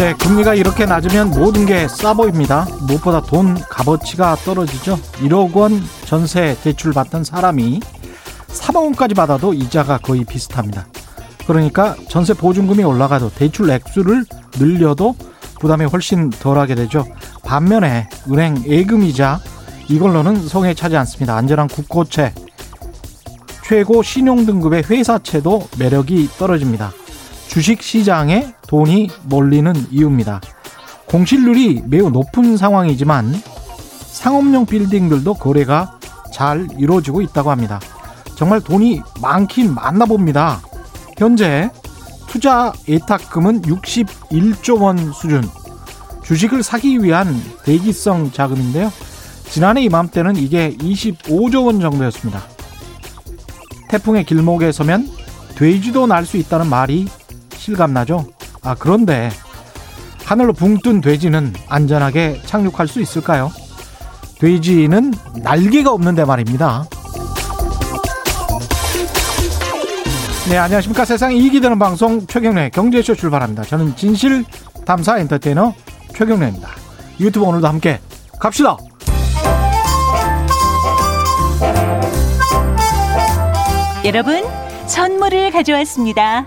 [0.00, 2.66] 네, 금리가 이렇게 낮으면 모든 게 싸 보입니다.
[2.88, 4.96] 무엇보다 돈 값어치가 떨어지죠.
[5.18, 7.80] 1억 원 전세 대출 받던 사람이
[8.48, 10.86] 3억 원까지 받아도 이자가 거의 비슷합니다.
[11.46, 14.24] 그러니까 전세 보증금이 올라가도 대출 액수를
[14.58, 15.16] 늘려도
[15.60, 17.04] 부담이 훨씬 덜하게 되죠.
[17.44, 19.38] 반면에 은행 예금이자
[19.88, 21.36] 이걸로는 성에 차지 않습니다.
[21.36, 22.32] 안전한 국고채,
[23.68, 26.90] 최고 신용 등급의 회사채도 매력이 떨어집니다.
[27.48, 30.40] 주식 시장에 돈이 몰리는 이유입니다.
[31.06, 33.34] 공실률이 매우 높은 상황이지만
[34.12, 35.98] 상업용 빌딩들도 거래가
[36.32, 37.80] 잘 이루어지고 있다고 합니다.
[38.36, 40.60] 정말 돈이 많긴 많나 봅니다.
[41.18, 41.68] 현재
[42.28, 45.42] 투자 예탁금은 61조 원 수준.
[46.22, 48.92] 주식을 사기 위한 대기성 자금인데요.
[49.48, 52.40] 지난해 이맘때는 이게 25조 원 정도였습니다.
[53.88, 55.10] 태풍의 길목에 서면
[55.56, 57.08] 돼지도 날 수 있다는 말이
[57.56, 58.26] 실감나죠?
[58.62, 59.30] 아, 그런데
[60.24, 63.50] 하늘로 붕 뜬 돼지는 안전하게 착륙할 수 있을까요?
[64.38, 66.84] 돼지는 날개가 없는데 말입니다.
[70.48, 71.04] 네, 안녕하십니까.
[71.04, 73.62] 세상에 이익이 되는 방송 최경래 경제쇼 출발합니다.
[73.64, 74.44] 저는 진실
[74.84, 75.74] 탐사 엔터테이너
[76.16, 76.68] 최경래입니다.
[77.20, 78.00] 유튜브 오늘도 함께
[78.38, 78.76] 갑시다.
[84.04, 84.42] 여러분,
[84.86, 86.46] 선물을 가져왔습니다.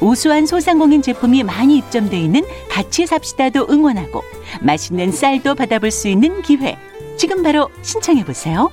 [0.00, 4.22] 우수한 소상공인 제품이 많이 입점돼 있는 같이 삽시다도 응원하고
[4.60, 6.76] 맛있는 쌀도 받아볼 수 있는 기회.
[7.16, 8.70] 지금 바로 신청해 보세요.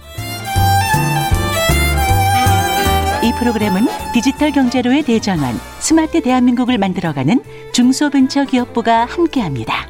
[3.23, 9.85] 이 프로그램은 디지털 경제로의 대전환, 스마트 대한민국을 만들어가는 중소벤처기업부가 함께합니다.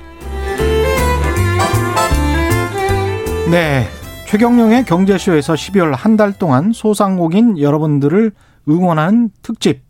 [3.49, 3.85] 네.
[4.27, 8.31] 최경영의 경제쇼에서 12월 한 달 동안 소상공인 여러분들을
[8.69, 9.81] 응원하는 특집.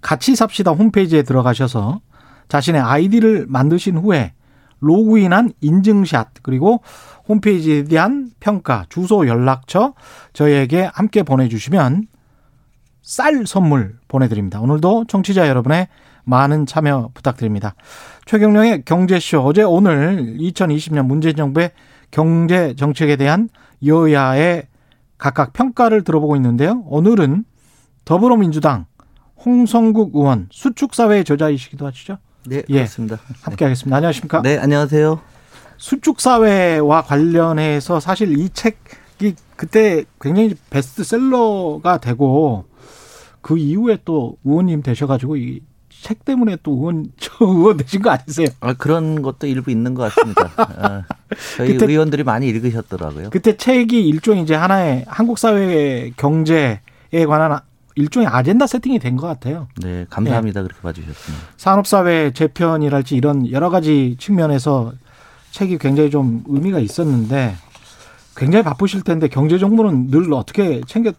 [0.00, 2.00] 같이 삽시다 홈페이지에 들어가셔서
[2.48, 4.32] 자신의 아이디를 만드신 후에
[4.80, 6.82] 로그인한 인증샷 그리고
[7.28, 9.94] 홈페이지에 대한 평가, 주소, 연락처
[10.32, 12.06] 저희에게 함께 보내주시면
[13.02, 14.60] 쌀 선물 보내드립니다.
[14.60, 15.88] 오늘도 청취자 여러분의
[16.24, 17.74] 많은 참여 부탁드립니다.
[18.26, 21.72] 최경령의 경제쇼 어제 오늘 2020년 문재인 정부의
[22.10, 23.48] 경제 정책에 대한
[23.84, 24.64] 여야의
[25.16, 26.82] 각각 평가를 들어보고 있는데요.
[26.86, 27.44] 오늘은
[28.04, 28.86] 더불어민주당
[29.44, 32.18] 홍성국 의원 수축사회의 저자이시기도 하시죠?
[32.46, 33.16] 네, 그렇습니다.
[33.16, 33.96] 예, 함께하겠습니다.
[33.96, 34.42] 안녕하십니까?
[34.42, 35.20] 네, 안녕하세요.
[35.76, 42.64] 수축사회와 관련해서 사실 이 책이 그때 굉장히 베스트셀러가 되고
[43.40, 45.60] 그 이후에 또 의원님 되셔가지고 이
[46.02, 48.48] 책 때문에 또 의원 저 의원 되신 거 아니세요?
[48.60, 50.50] 아 그런 것도 일부 있는 것 같습니다.
[50.56, 51.02] 아,
[51.56, 53.30] 저희 그때, 의원들이 많이 읽으셨더라고요.
[53.30, 56.80] 그때 책이 일종의 이제 하나의 한국 사회 경제에
[57.26, 57.60] 관한
[57.98, 59.66] 일종의 아젠다 세팅이 된 것 같아요.
[59.82, 60.60] 네, 감사합니다.
[60.62, 60.66] 네.
[60.68, 61.44] 그렇게 봐주셨습니다.
[61.56, 64.92] 산업사회 재편이랄지 이런 여러 가지 측면에서
[65.50, 67.54] 책이 굉장히 좀 의미가 있었는데
[68.36, 71.12] 굉장히 바쁘실 텐데 경제 정보는 늘 어떻게 챙겨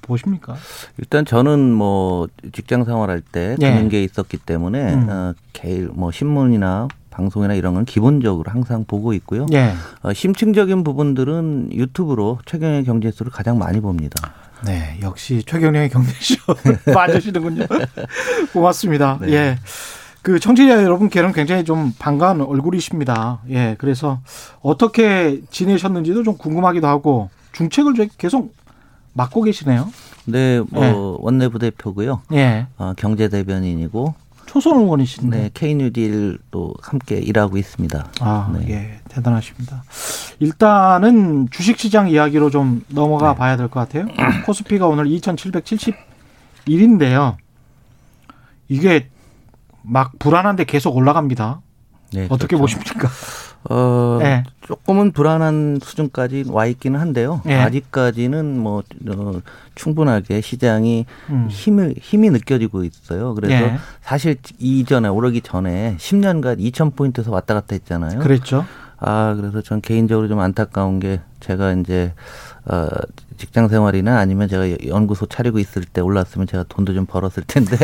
[0.00, 0.54] 보십니까?
[0.98, 3.72] 일단 저는 뭐 직장 생활할 때 네.
[3.72, 5.08] 금융계에 있었기 때문에 음.
[5.10, 9.46] 어, 개일 뭐 신문이나 방송이나 이런 건 기본적으로 항상 보고 있고요.
[9.50, 9.74] 네.
[10.02, 14.32] 어, 심층적인 부분들은 유튜브로 최경의 경제수를 가장 많이 봅니다.
[14.64, 16.36] 네, 역시 최경영의 경제쇼
[16.94, 17.66] 맞으시는군요.
[18.52, 19.18] 고맙습니다.
[19.20, 19.32] 네.
[19.32, 19.58] 예.
[20.22, 23.40] 그 청취자 여러분께는 굉장히 좀 반가운 얼굴이십니다.
[23.50, 24.20] 예, 그래서
[24.62, 28.54] 어떻게 지내셨는지도 좀 궁금하기도 하고 중책을 계속
[29.12, 29.92] 맡고 계시네요.
[30.24, 30.92] 네, 뭐 예.
[30.96, 32.22] 원내부대표고요.
[32.32, 32.66] 예.
[32.78, 34.14] 어, 경제대변인이고
[34.54, 38.12] 초선 의원이신데 네, K뉴딜도 함께 일하고 있습니다.
[38.20, 38.66] 아, 네.
[38.70, 39.82] 예, 대단하십니다.
[40.38, 43.36] 일단은 주식시장 이야기로 좀 넘어가 네.
[43.36, 44.06] 봐야 될 것 같아요.
[44.46, 47.34] 코스피가 오늘 2,771인데요.
[48.68, 49.08] 이게
[49.82, 51.60] 막 불안한데 계속 올라갑니다.
[52.12, 52.78] 네, 어떻게 그렇죠.
[52.78, 53.08] 보십니까?
[53.70, 54.42] 어, 네.
[54.60, 57.40] 조금은 불안한 수준까지 와 있기는 한데요.
[57.44, 57.54] 네.
[57.54, 59.40] 아직까지는 뭐 어,
[59.74, 61.48] 충분하게 시장이 음.
[61.50, 63.34] 힘을 힘이 느껴지고 있어요.
[63.34, 63.78] 그래서 네.
[64.02, 68.20] 사실 이전에 오르기 전에 10년간 2천 포인트에서 왔다 갔다 했잖아요.
[68.20, 68.64] 그랬죠.
[68.98, 72.12] 아 그래서 전 개인적으로 좀 안타까운 게 제가 이제
[72.66, 72.86] 어
[73.36, 77.76] 직장 생활이나 아니면 제가 연구소 차리고 있을 때 올랐으면 제가 돈도 좀 벌었을 텐데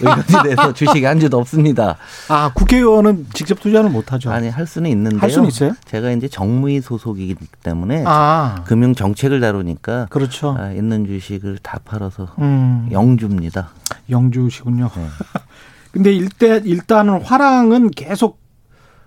[0.00, 1.96] 의원이 돼서 주식이 한 주도 없습니다.
[2.28, 4.30] 아 국회의원은 직접 투자는 못하죠.
[4.30, 5.20] 아니 할 수는 있는데요.
[5.20, 5.72] 할 수는 있어요?
[5.84, 8.62] 제가 이제 정무위 소속이기 때문에 아.
[8.66, 10.56] 금융 정책을 다루니까 그렇죠.
[10.58, 12.88] 아, 있는 주식을 다 팔아서 음.
[12.90, 13.70] 영주입니다.
[14.10, 14.90] 영주시군요.
[14.94, 15.06] 네.
[15.92, 18.38] 근데 일대 일단은 화랑은 계속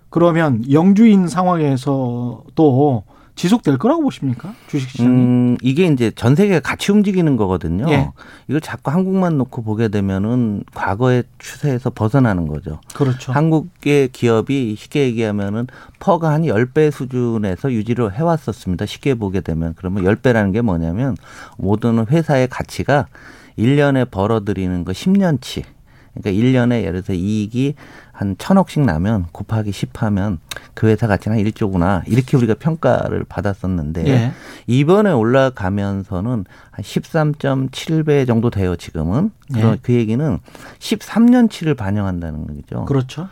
[0.09, 3.03] 그러면 영주인 상황에서 또
[3.38, 4.54] 지속될 거라고 보십니까?
[4.68, 5.10] 주식시장이?
[5.10, 7.86] 음, 이게 이제 전 세계가 같이 움직이는 거거든요.
[7.89, 8.10] 예.
[8.48, 12.81] 이걸 자꾸 한국만 놓고 보게 되면은 과거의 추세에서 벗어나는 거죠.
[12.95, 13.31] 그렇죠.
[13.31, 15.68] 한국의 기업이 쉽게 얘기하면은
[16.00, 18.88] 퍼가 한 10배 수준에서 유지를 해왔었습니다.
[18.88, 19.75] 쉽게 보게 되면.
[19.78, 21.16] 그러면 10배라는 게 뭐냐면
[21.57, 23.06] 모든 회사의 가치가
[23.60, 25.63] 1년에 벌어들이는 거 10년치.
[26.16, 27.75] 그러니까 1년에 예를 들어서 이익이
[28.18, 30.40] 한 천억씩 나면 곱하기 10 하면
[30.74, 32.02] 그 회사 가치는 한 1조구나.
[32.08, 34.31] 이렇게 우리가 평가를 받았었는데 예.
[34.66, 39.30] 이번에 올라가면서는 한 13.7배 정도 돼요, 지금은.
[39.56, 39.78] 예.
[39.84, 40.40] 그 얘기는
[40.80, 42.86] 13년치를 반영한다는 거죠.
[42.86, 43.28] 그렇죠.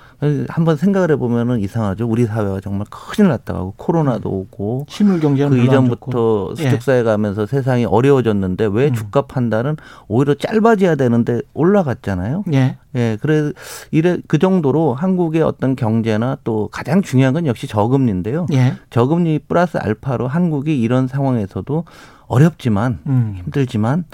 [0.49, 2.07] 한번 생각을 해보면은 이상하죠.
[2.07, 7.03] 우리 사회가 정말 큰일 났다고 코로나도 오고 실물 경제는 그 이전부터 수축사에 예.
[7.03, 8.93] 가면서 세상이 어려워졌는데 왜 음.
[8.93, 9.77] 주가 판단은
[10.07, 12.43] 오히려 짧아져야 되는데 올라갔잖아요.
[12.53, 12.77] 예.
[12.95, 13.17] 예.
[13.21, 13.51] 그래
[13.91, 18.45] 이래 그 정도로 한국의 어떤 경제나 또 가장 중요한 건 역시 저금리인데요.
[18.53, 18.73] 예.
[18.89, 21.85] 저금리 플러스 알파로 한국이 이런 상황에서도
[22.27, 23.33] 어렵지만 음.
[23.37, 24.05] 힘들지만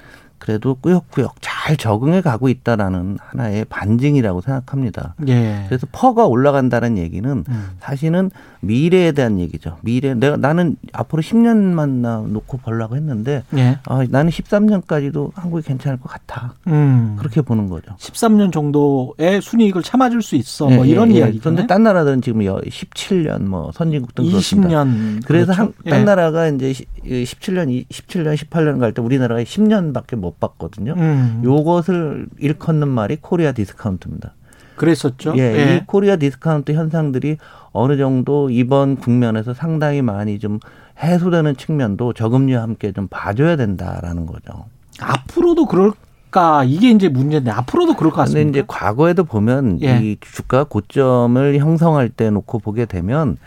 [0.42, 5.14] 그래도 꾸역꾸역 잘 적응해 가고 있다라는 하나의 반증이라고 생각합니다.
[5.28, 5.66] 예.
[5.68, 7.70] 그래서 PER가 올라간다는 얘기는 음.
[7.80, 9.78] 사실은 미래에 대한 얘기죠.
[9.82, 13.78] 미래 내가 나는 앞으로 10년만 놓고 벌라고 했는데 예.
[13.86, 16.56] 아, 나는 13년까지도 한국이 괜찮을 것 같아.
[16.66, 17.16] 음.
[17.20, 17.96] 그렇게 보는 거죠.
[17.98, 20.72] 13년 정도의 순이익을 참아줄 수 있어.
[20.72, 21.20] 예, 뭐 이런 예, 예.
[21.20, 21.40] 이야기.
[21.40, 25.62] 그런데 딴 나라들은 지금 17년 뭐 선진국들 20년 그래서 그렇죠?
[25.62, 26.04] 한, 딴 예.
[26.04, 26.74] 나라가 이제
[27.04, 30.94] 17년 17년 18년 갈 때 우리나라가 10년밖에 못 봤거든요.
[30.98, 31.42] 음.
[31.44, 34.33] 요것을 일컫는 말이 코리아 디스카운트입니다.
[34.75, 35.33] 그랬었죠.
[35.38, 35.75] 예, 예.
[35.75, 37.38] 이 코리아 디스카운트 현상들이
[37.72, 40.60] 어느 정도 이번 국면에서 상당히 많이 좀
[41.01, 44.66] 해소되는 측면도 저금리와 함께 좀 봐줘야 된다라는 거죠.
[45.00, 48.45] 앞으로도 그럴까 이게 이제 문제인데 앞으로도 그럴 것 같습니다.
[48.45, 50.00] 근데 이제 과거에도 보면 예.
[50.01, 53.38] 이 주가 고점을 형성할 때 놓고 보게 되면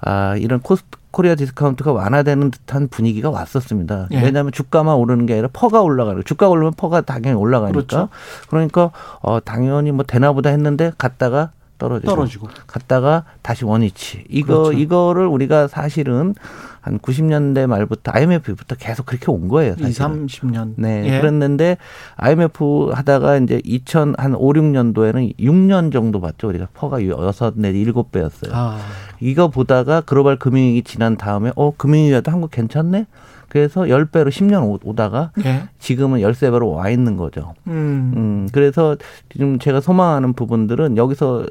[0.00, 4.08] 아 이런 코스트 코리아 디스카운트가 완화되는 듯한 분위기가 왔었습니다.
[4.12, 4.22] 예.
[4.22, 8.08] 왜냐하면 주가만 오르는 게 아니라 PER가 올라가는 주가 오르면 PER가 당연히 올라가니까 그렇죠.
[8.48, 8.90] 그러니까
[9.20, 12.48] 어 당연히 뭐 되나보다 했는데 갔다가 떨어지고, 떨어지고.
[12.66, 14.72] 갔다가 다시 원위치 이거 그렇죠.
[14.72, 16.34] 이거를 우리가 사실은
[16.80, 19.74] 한 90년대 말부터 IMF부터 계속 그렇게 온 거예요.
[19.80, 20.24] 사실은.
[20.24, 20.74] 2, 30년.
[20.76, 21.04] 네.
[21.06, 21.20] 예.
[21.20, 21.76] 그랬는데
[22.16, 26.48] IMF 하다가 이제 2000 한 5, 6년도에는 6년 정도 봤죠.
[26.48, 27.18] 우리가 PER가 6
[27.56, 28.50] 내지 7배였어요.
[28.52, 28.78] 아.
[29.20, 33.06] 이거 보다가 글로벌 금융위기 지난 다음에 어 금융위기도 한국 괜찮네.
[33.48, 35.68] 그래서 10배로 10년 오다가 예.
[35.78, 37.54] 지금은 13배로 와 있는 거죠.
[37.66, 38.12] 음.
[38.16, 38.48] 음.
[38.52, 38.96] 그래서
[39.30, 41.46] 지금 제가 소망하는 부분들은 여기서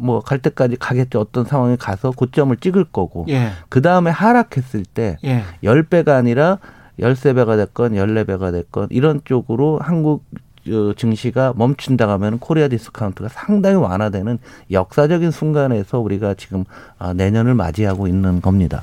[0.00, 1.20] 뭐 갈 때까지 가겠죠.
[1.20, 3.24] 어떤 상황에 가서 고점을 찍을 거고.
[3.30, 3.50] 예.
[3.70, 5.42] 그다음에 하락했을 때 예.
[5.64, 6.58] 10배가 아니라
[7.00, 10.47] 13배가 됐건 14배가 됐건 이런 쪽으로 한국 어,
[10.96, 14.38] 증시가 멈춘다 하면 코리아 디스카운트가 상당히 완화되는
[14.70, 16.64] 역사적인 순간에서 우리가 지금
[16.98, 18.82] 아, 내년을 맞이하고 있는 겁니다.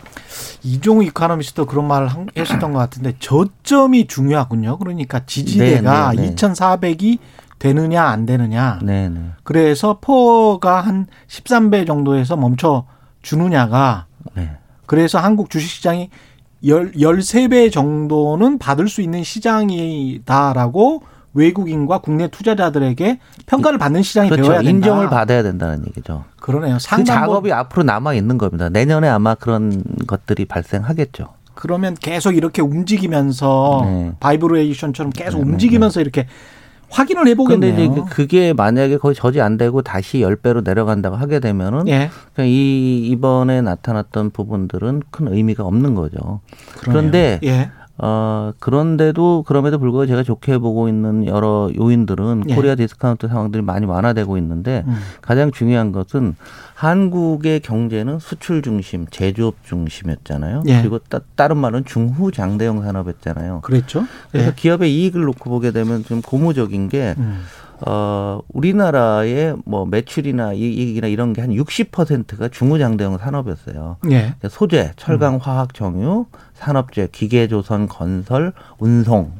[0.63, 4.77] 이종우 economist도 그런 말을 했었던 것 같은데 저점이 중요하군요.
[4.77, 6.35] 그러니까 지지대가 네, 네, 네.
[6.35, 7.17] 2,400이
[7.59, 8.79] 되느냐 안 되느냐.
[8.83, 9.31] 네, 네.
[9.43, 12.85] 그래서 PER가 한 13배 정도에서 멈춰
[13.21, 14.51] 주느냐가 네.
[14.85, 16.09] 그래서 한국 주식시장이
[16.67, 21.03] 열, 13배 정도는 받을 수 있는 시장이다라고
[21.35, 24.49] 외국인과 국내 투자자들에게 평가를 받는 시장이 그렇죠.
[24.49, 24.71] 되어야 된다.
[24.71, 26.23] 인정을 받아야 된다는 얘기죠.
[26.39, 26.77] 그러네요.
[26.89, 28.69] 그 작업이 앞으로 남아 있는 겁니다.
[28.69, 31.27] 내년에 아마 그런 것들이 발생하겠죠.
[31.53, 34.11] 그러면 계속 이렇게 움직이면서 네.
[34.19, 36.01] 바이브레이션처럼 계속 네, 움직이면서 네.
[36.01, 36.27] 이렇게
[36.89, 37.75] 확인을 해보겠네요.
[37.75, 42.09] 근데 이제 그게 만약에 거의 저지 안 되고 다시 10배로 내려간다고 하게 되면은 예.
[42.39, 46.41] 이 이번에 나타났던 부분들은 큰 의미가 없는 거죠.
[46.77, 47.11] 그러네요.
[47.11, 47.71] 그런데 예.
[47.97, 52.55] 어, 그런데도 그럼에도 불구하고 제가 좋게 보고 있는 여러 요인들은 예.
[52.55, 54.95] 코리아 디스카운트 상황들이 많이 완화되고 있는데 음.
[55.21, 56.35] 가장 중요한 것은
[56.73, 60.63] 한국의 경제는 수출 중심, 제조업 중심이었잖아요.
[60.67, 60.81] 예.
[60.81, 63.61] 그리고 따, 다른 말은 중후 장대형 산업이었잖아요.
[63.61, 64.05] 그랬죠.
[64.31, 64.53] 그래서 예.
[64.53, 67.43] 기업의 이익을 놓고 보게 되면 좀 고무적인 게 음.
[67.81, 73.97] 어, 우리나라의 뭐 매출이나 이익이나 이런 게 한 60%가 중후장대형 산업이었어요.
[74.11, 74.33] 예.
[74.49, 79.33] 소재, 철강, 화학, 정유, 산업재, 기계조선, 건설, 운송.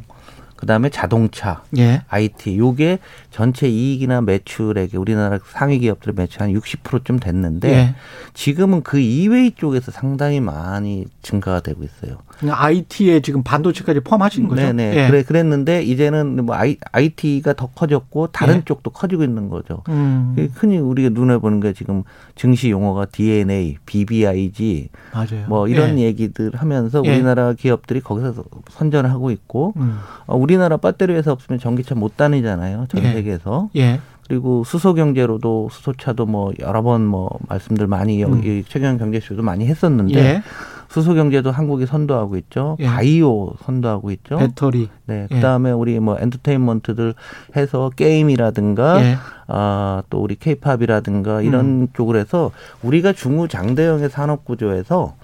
[0.56, 2.02] 그다음에 자동차, 예.
[2.08, 7.96] IT 요게 전체 이익이나 매출액에 우리나라 상위 기업들의 매출 한 60%좀 됐는데 예.
[8.34, 12.18] 지금은 그 이외의 쪽에서 상당히 많이 증가가 되고 있어요.
[12.50, 14.62] IT에 지금 반도체까지 포함하신 거죠?
[14.62, 14.96] 네네.
[14.96, 15.08] 예.
[15.08, 16.56] 그래 그랬는데 이제는 뭐
[16.92, 18.62] IT가 더 커졌고 다른 예.
[18.64, 19.84] 쪽도 커지고 있는 거죠.
[19.90, 20.36] 음.
[20.54, 22.04] 흔히 우리가 눈에 보는 게 지금
[22.36, 25.48] 증시 용어가 DNA, BBIG, 맞아요.
[25.48, 26.04] 뭐 이런 예.
[26.04, 27.10] 얘기들 하면서 예.
[27.10, 29.98] 우리나라 기업들이 거기서 선전을 하고 있고 음.
[30.26, 32.86] 어, 우리나라 배터리 회사 없으면 전기차 못 다니잖아요.
[32.90, 33.12] 전 예.
[33.14, 33.70] 세계에서.
[33.76, 34.00] 예.
[34.28, 38.64] 그리고 수소 경제로도 수소차도 뭐 여러 번 뭐 말씀들 많이 여기 음.
[38.68, 40.42] 최경 경제쇼도 많이 했었는데 예.
[40.90, 42.78] 수소 경제도 한국이 선도하고 있죠.
[42.80, 42.86] 예.
[42.88, 44.38] 바이오 선도하고 있죠.
[44.38, 44.90] 배터리.
[45.06, 45.28] 네.
[45.30, 45.36] 예.
[45.36, 45.74] 그다음에 예.
[45.74, 47.14] 우리 뭐 엔터테인먼트들
[47.56, 49.18] 해서 게임이라든가 예.
[49.48, 51.88] 아, 또 우리 케이팝이라든가 이런 음.
[51.94, 55.16] 쪽으로 해서 우리가 중후장대형의 산업 구조에서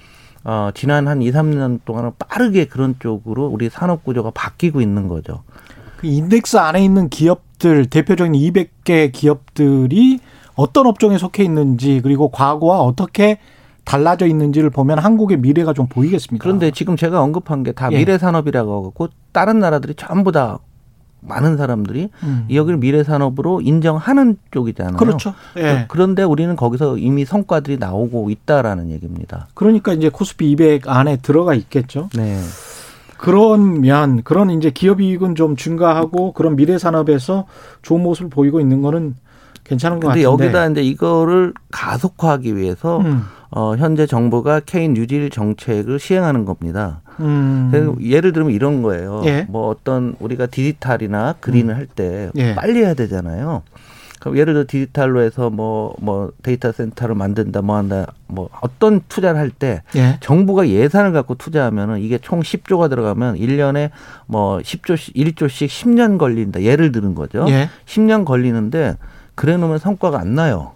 [0.43, 5.43] 어, 지난 한 2, 3년 동안은 빠르게 그런 쪽으로 우리 산업 구조가 바뀌고 있는 거죠.
[5.97, 10.19] 그 인덱스 안에 있는 기업들 대표적인 200개 기업들이
[10.55, 13.37] 어떤 업종에 속해 있는지 그리고 과거와 어떻게
[13.83, 16.41] 달라져 있는지를 보면 한국의 미래가 좀 보이겠습니다.
[16.41, 17.97] 그런데 지금 제가 언급한 게다 예.
[17.97, 20.59] 미래 산업이라고 하고 다른 나라들이 전부 다
[21.21, 22.47] 많은 사람들이 음.
[22.51, 24.97] 여기를 미래 산업으로 인정하는 쪽이잖아요.
[24.97, 25.33] 그렇죠.
[25.57, 25.85] 예.
[25.87, 29.47] 그런데 우리는 거기서 이미 성과들이 나오고 있다라는 얘기입니다.
[29.53, 32.09] 그러니까 이제 코스피 200 안에 들어가 있겠죠.
[32.15, 32.39] 네.
[33.17, 37.45] 그러면 그런 이제 기업 이익은 좀 증가하고 그런 미래 산업에서
[37.83, 39.15] 좋은 모습을 보이고 있는 거는
[39.71, 40.27] 괜찮은 것 같은데.
[40.27, 43.23] 근데 여기다 이제 이거를 가속화하기 위해서 음.
[43.51, 47.01] 어, 현재 정부가 케인 뉴딜 정책을 시행하는 겁니다.
[47.19, 47.95] 음.
[48.01, 49.21] 예를 들면 이런 거예요.
[49.25, 49.45] 예.
[49.49, 51.77] 뭐 어떤 우리가 디지털이나 그린을 음.
[51.77, 52.55] 할때 예.
[52.55, 53.63] 빨리 해야 되잖아요.
[54.19, 59.39] 그럼 예를 들어 디지털로 해서 뭐뭐 뭐 데이터 센터를 만든다 뭐 한다 뭐 어떤 투자를
[59.39, 60.17] 할때 예.
[60.21, 63.89] 정부가 예산을 갖고 투자하면은 이게 총 10조가 들어가면 1년에
[64.27, 66.61] 뭐 10조 1조씩 10년 걸린다.
[66.61, 67.45] 예를 드는 거죠.
[67.49, 67.69] 예.
[67.85, 68.95] 10년 걸리는데
[69.35, 70.73] 그래 놓으면 성과가 안 나요.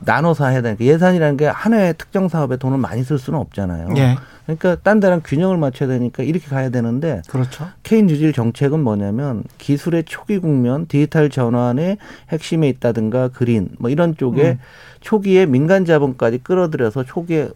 [0.00, 3.88] 나눠서 해야 되니까 예산이라는 게 하나의 특정 사업에 돈을 많이 쓸 수는 없잖아요.
[3.96, 4.16] 예.
[4.44, 7.68] 그러니까 딴 데랑 균형을 맞춰야 되니까 이렇게 가야 되는데 그렇죠.
[7.82, 11.98] K 뉴딜 정책은 뭐냐면 기술의 초기 국면, 디지털 전환의
[12.30, 14.58] 핵심에 있다든가 그린 뭐 이런 쪽에 음.
[15.00, 17.50] 초기에 민간 자본까지 끌어들여서 초기에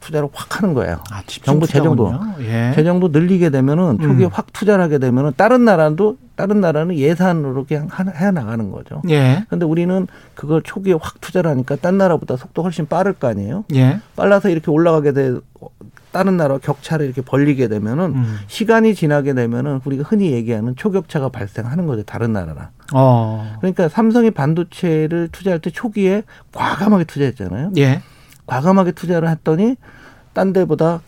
[0.00, 0.98] 투자를 확 하는 거예요.
[1.10, 2.72] 아, 정부 재정도 예.
[2.74, 4.30] 재정도 늘리게 되면은 초기에 음.
[4.32, 9.02] 확 투자를 하게 되면은 다른 나라도 다른 나라는 예산으로 그냥 해 나가는 거죠.
[9.10, 9.44] 예.
[9.48, 13.64] 근데 우리는 그걸 초기에 확 투자를 하니까 딴 나라보다 속도 훨씬 빠를 거 아니에요.
[13.74, 14.00] 예.
[14.16, 15.34] 빨라서 이렇게 올라가게 돼
[16.12, 18.38] 다른 나라 격차를 이렇게 벌리게 되면은 음.
[18.48, 22.02] 시간이 지나게 되면은 우리가 흔히 얘기하는 초격차가 발생하는 거죠.
[22.02, 22.68] 다른 나라랑.
[22.94, 23.56] 어.
[23.60, 27.72] 그러니까 삼성이 반도체를 투자할 때 초기에 과감하게 투자했잖아요.
[27.78, 28.02] 예.
[28.50, 29.76] 과감하게 투자를 했더니
[30.32, 31.00] 딴 데보다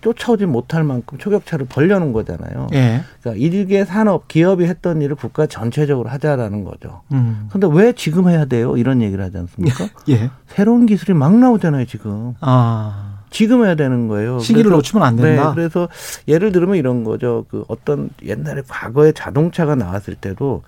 [0.00, 2.68] 쫓아오지 못할 만큼 초격차를 벌려는 거잖아요.
[2.74, 3.02] 예.
[3.20, 7.02] 그러니까 일개 산업 기업이 했던 일을 국가 전체적으로 하자라는 거죠.
[7.12, 7.48] 음.
[7.50, 8.76] 근데 왜 지금 해야 돼요?
[8.76, 9.88] 이런 얘기를 하지 않습니까?
[10.08, 10.30] 예.
[10.46, 12.34] 새로운 기술이 막 나오잖아요, 지금.
[12.40, 13.14] 아.
[13.30, 14.38] 지금 해야 되는 거예요.
[14.38, 15.48] 시기를 그래서, 놓치면 안 된다.
[15.48, 15.88] 네, 그래서
[16.28, 17.44] 예를 들면 이런 거죠.
[17.50, 20.62] 그 어떤 옛날에 과거에 자동차가 나왔을 때도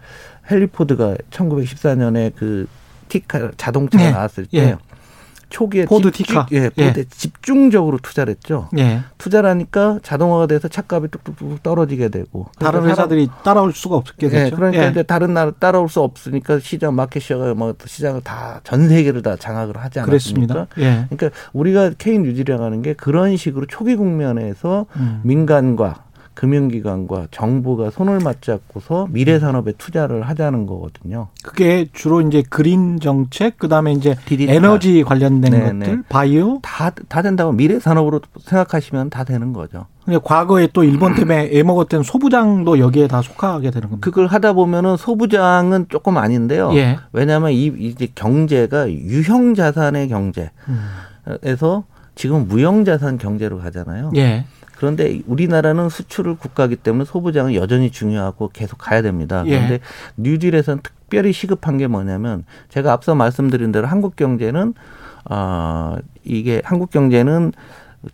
[0.50, 2.66] 헨리 포드가 1914년에 그
[3.09, 4.11] T카 자동차가 네.
[4.11, 4.76] 나왔을 때 예.
[5.50, 6.93] 초기에 포드 T카 예, 예.
[7.11, 8.69] 집중적으로 투자를 했죠.
[8.78, 9.00] 예.
[9.17, 14.57] 투자를 하니까 자동화가 돼서 차값이 뚝뚝뚝 떨어지게 되고 다른 회사들이 따라올 수가 없게 예, 됐죠.
[14.57, 14.90] 그러니까 예.
[14.90, 19.76] 이제 다른 나라 따라올 수 없으니까 시장 마켓시어가 뭐 시장을 다 전 세계를 다 장악을
[19.78, 20.67] 하지 않았습니까?
[20.78, 21.07] 예.
[21.09, 25.21] 그러니까 우리가 K 뉴딜이라고 하는 게 그런 식으로 초기 국면에서 음.
[25.25, 26.05] 민간과
[26.38, 31.26] 금융기관과 정부가 손을 맞잡고서 미래 산업에 투자를 하자는 거거든요.
[31.42, 34.54] 그게 주로 이제 그린 정책, 그 다음에 이제 디지털.
[34.54, 35.78] 에너지 관련된 네네.
[35.80, 39.87] 것들, 바이오 다 다 된다고 미래 산업으로 생각하시면 다 되는 거죠.
[40.04, 44.04] 근데 과거에 또 일본 때문에 애먹었던 소부장도 여기에 다 속하게 되는 겁니다.
[44.04, 46.71] 그걸 하다 보면은 소부장은 조금 아닌데요.
[46.75, 46.99] 예.
[47.12, 51.83] 왜냐하면 이 이제 경제가 유형 자산의 경제에서 음.
[52.14, 54.12] 지금 무형 자산 경제로 가잖아요.
[54.16, 54.45] 예.
[54.78, 59.42] 그런데 우리나라는 수출을 국가기 때문에 소부장은 여전히 중요하고 계속 가야 됩니다.
[59.47, 59.56] 예.
[59.56, 59.80] 그런데 예.
[60.16, 64.75] 뉴딜에서는 특별히 시급한 게 뭐냐면 제가 앞서 말씀드린 대로 한국 경제는
[65.25, 67.52] 아 어, 이게 한국 경제는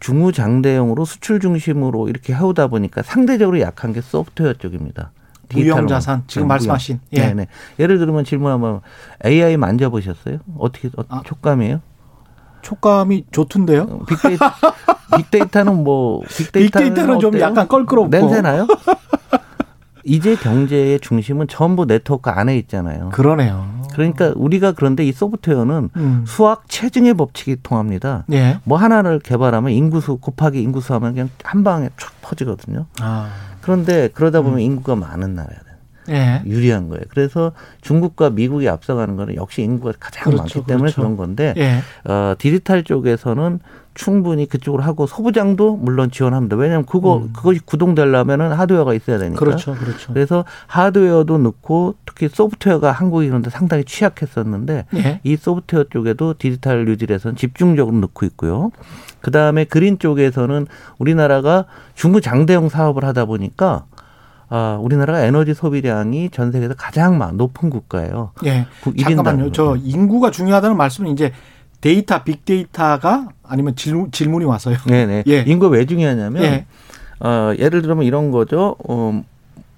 [0.00, 5.10] 중후장대형으로 수출 중심으로 이렇게 해오다 보니까 상대적으로 약한 게 소프트웨어 쪽입니다.
[5.52, 7.26] 무형 자산 지금 네, 말씀하신 예.
[7.26, 7.46] 네네.
[7.78, 8.80] 예를 들면 질문 한번
[9.22, 10.38] AI 만져보셨어요?
[10.56, 11.82] 어떻게 어, 아, 촉감이에요?
[12.62, 14.06] 촉감이 좋던데요?
[14.08, 14.46] 빅데이터,
[15.16, 18.66] 빅데이터는 뭐 빅데이터는, 빅데이터는 좀 약간 껄끄럽고 냄새나요?
[20.04, 23.08] 이제 경제의 중심은 전부 네트워크 안에 있잖아요.
[23.10, 23.66] 그러네요.
[23.94, 26.24] 그러니까 우리가 그런데 이 소프트웨어는 음.
[26.26, 28.24] 수학 체증의 법칙이 통합니다.
[28.32, 28.58] 예.
[28.64, 32.86] 뭐 하나를 개발하면 인구수 곱하기 인구수 하면 그냥 한 방에 쫙 퍼지거든요.
[33.00, 33.28] 아.
[33.60, 34.60] 그런데 그러다 보면 음.
[34.60, 35.64] 인구가 많은 나라야 돼.
[36.10, 36.42] 예.
[36.44, 37.02] 유리한 거예요.
[37.08, 41.00] 그래서 중국과 미국이 앞서가는 거는 역시 인구가 가장 그렇죠, 많기 때문에 그렇죠.
[41.00, 41.78] 그런 건데 예.
[42.10, 43.60] 어, 디지털 쪽에서는
[43.94, 46.56] 충분히 그쪽으로 하고 소부장도 물론 지원합니다.
[46.56, 47.32] 왜냐하면 그거 음.
[47.32, 49.38] 그것이 구동되려면은 하드웨어가 있어야 되니까.
[49.38, 50.12] 그렇죠, 그렇죠.
[50.12, 55.20] 그래서 하드웨어도 넣고 특히 소프트웨어가 한국이 그런데 상당히 취약했었는데 예.
[55.22, 58.70] 이 소프트웨어 쪽에도 디지털 뉴딜에서는 집중적으로 넣고 있고요.
[59.20, 60.66] 그 다음에 그린 쪽에서는
[60.98, 63.84] 우리나라가 중후 장대형 사업을 하다 보니까
[64.48, 68.32] 아, 우리나라가 에너지 소비량이 전 세계에서 가장 높은 국가예요.
[68.44, 68.66] 예.
[69.00, 69.52] 잠깐만요.
[69.52, 71.32] 저 인구가 중요하다는 말씀은 이제
[71.84, 74.78] 데이터 빅데이터가 아니면 질문, 질문이 와서요.
[74.86, 75.24] 네네.
[75.28, 75.40] 예.
[75.46, 76.66] 인구가 왜 중요하냐면 예.
[77.20, 78.76] 어, 예를 들면 이런 거죠.
[78.88, 79.22] 어,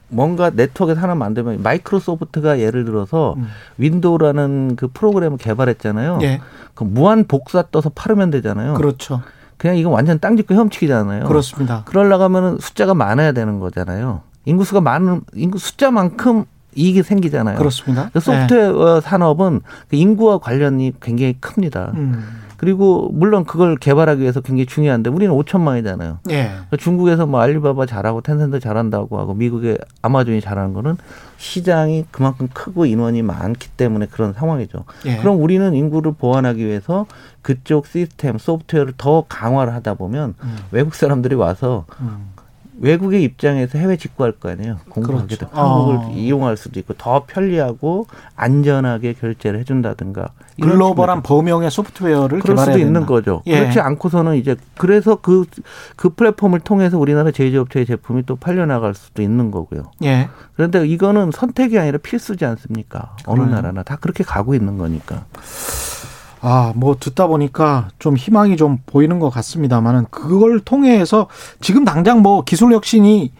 [0.06, 3.48] 뭔가 네트워크에서 하나 만들면 마이크로소프트가 예를 들어서 음.
[3.78, 6.20] 윈도우라는 그 프로그램을 개발했잖아요.
[6.22, 6.40] 예.
[6.74, 8.74] 그 무한 복사 떠서 팔으면 되잖아요.
[8.74, 9.22] 그렇죠.
[9.56, 11.26] 그냥 이건 완전 땅짓고 헤엄치기잖아요.
[11.26, 11.82] 그렇습니다.
[11.86, 14.20] 그러려면 숫자가 많아야 되는 거잖아요.
[14.44, 16.44] 인구수가 많은 인구 숫자만큼
[16.76, 17.58] 이익이 생기잖아요.
[17.58, 18.10] 그렇습니다.
[18.14, 19.00] 소프트웨어 네.
[19.00, 21.92] 산업은 그 인구와 관련이 굉장히 큽니다.
[21.94, 22.22] 음.
[22.56, 26.18] 그리고 물론 그걸 개발하기 위해서 굉장히 중요한데 우리는 5천만이잖아요.
[26.30, 26.52] 예.
[26.78, 30.96] 중국에서 뭐 알리바바 잘하고 텐센트 잘한다고 하고 미국의 아마존이 잘하는 거는
[31.36, 34.84] 시장이 그만큼 크고 인원이 많기 때문에 그런 상황이죠.
[35.04, 35.16] 예.
[35.18, 37.06] 그럼 우리는 인구를 보완하기 위해서
[37.42, 40.56] 그쪽 시스템 소프트웨어를 더 강화를 하다 보면 음.
[40.70, 42.30] 외국 사람들이 와서 음.
[42.78, 44.78] 외국의 입장에서 해외 직구할 거 아니에요.
[44.90, 45.48] 공부하게 그렇죠.
[45.52, 46.10] 한국을 아.
[46.10, 48.06] 이용할 수도 있고 더 편리하고
[48.36, 50.30] 안전하게 결제를 해준다든가
[50.60, 53.06] 글로벌한 범용의 소프트웨어를 그럴 수도 있는 된다.
[53.06, 53.42] 거죠.
[53.46, 53.60] 예.
[53.60, 55.46] 그렇지 않고서는 이제 그래서 그그
[55.96, 59.90] 그 플랫폼을 통해서 우리나라 제조업체의 제품이 또 팔려나갈 수도 있는 거고요.
[60.04, 60.28] 예.
[60.54, 63.16] 그런데 이거는 선택이 아니라 필수지 않습니까?
[63.26, 63.54] 어느 그래요.
[63.54, 65.24] 나라나 다 그렇게 가고 있는 거니까.
[66.48, 71.26] 아, 뭐 듣다 보니까 좀 희망이 좀 보이는 것 같습니다만은 그걸 통해서
[71.60, 73.32] 지금 당장 뭐 기술 혁신이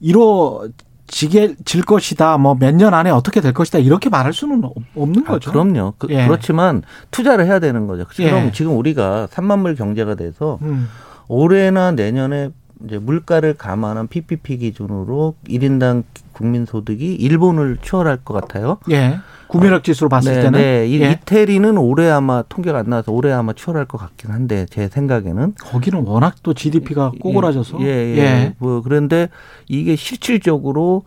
[0.00, 0.68] 이루어
[1.08, 2.38] 지게 질 것이다.
[2.38, 3.80] 뭐 몇 년 안에 어떻게 될 것이다.
[3.80, 4.62] 이렇게 말할 수는
[4.96, 5.50] 없는 아, 거죠.
[5.50, 5.94] 아, 그럼요.
[5.98, 6.26] 그, 예.
[6.28, 8.04] 그렇지만 투자를 해야 되는 거죠.
[8.08, 8.52] 그럼 예.
[8.52, 10.88] 지금 우리가 3만 불 경제가 돼서 음.
[11.26, 12.50] 올해나 내년에
[12.84, 18.78] 이제 물가를 감안한 PPP 기준으로 1인당 국민 소득이 일본을 추월할 것 같아요.
[18.90, 19.18] 예.
[19.46, 21.00] 구매력 지수로 봤을 네, 때는 네.
[21.00, 21.12] 예.
[21.12, 26.02] 이태리는 올해 아마 통계가 안 나와서 올해 아마 추월할 것 같긴 한데 제 생각에는 거기는
[26.04, 28.18] 워낙 또 GDP가 꼬그라져서 예, 예.
[28.18, 28.54] 예.
[28.58, 29.28] 뭐 그런데
[29.68, 31.04] 이게 실질적으로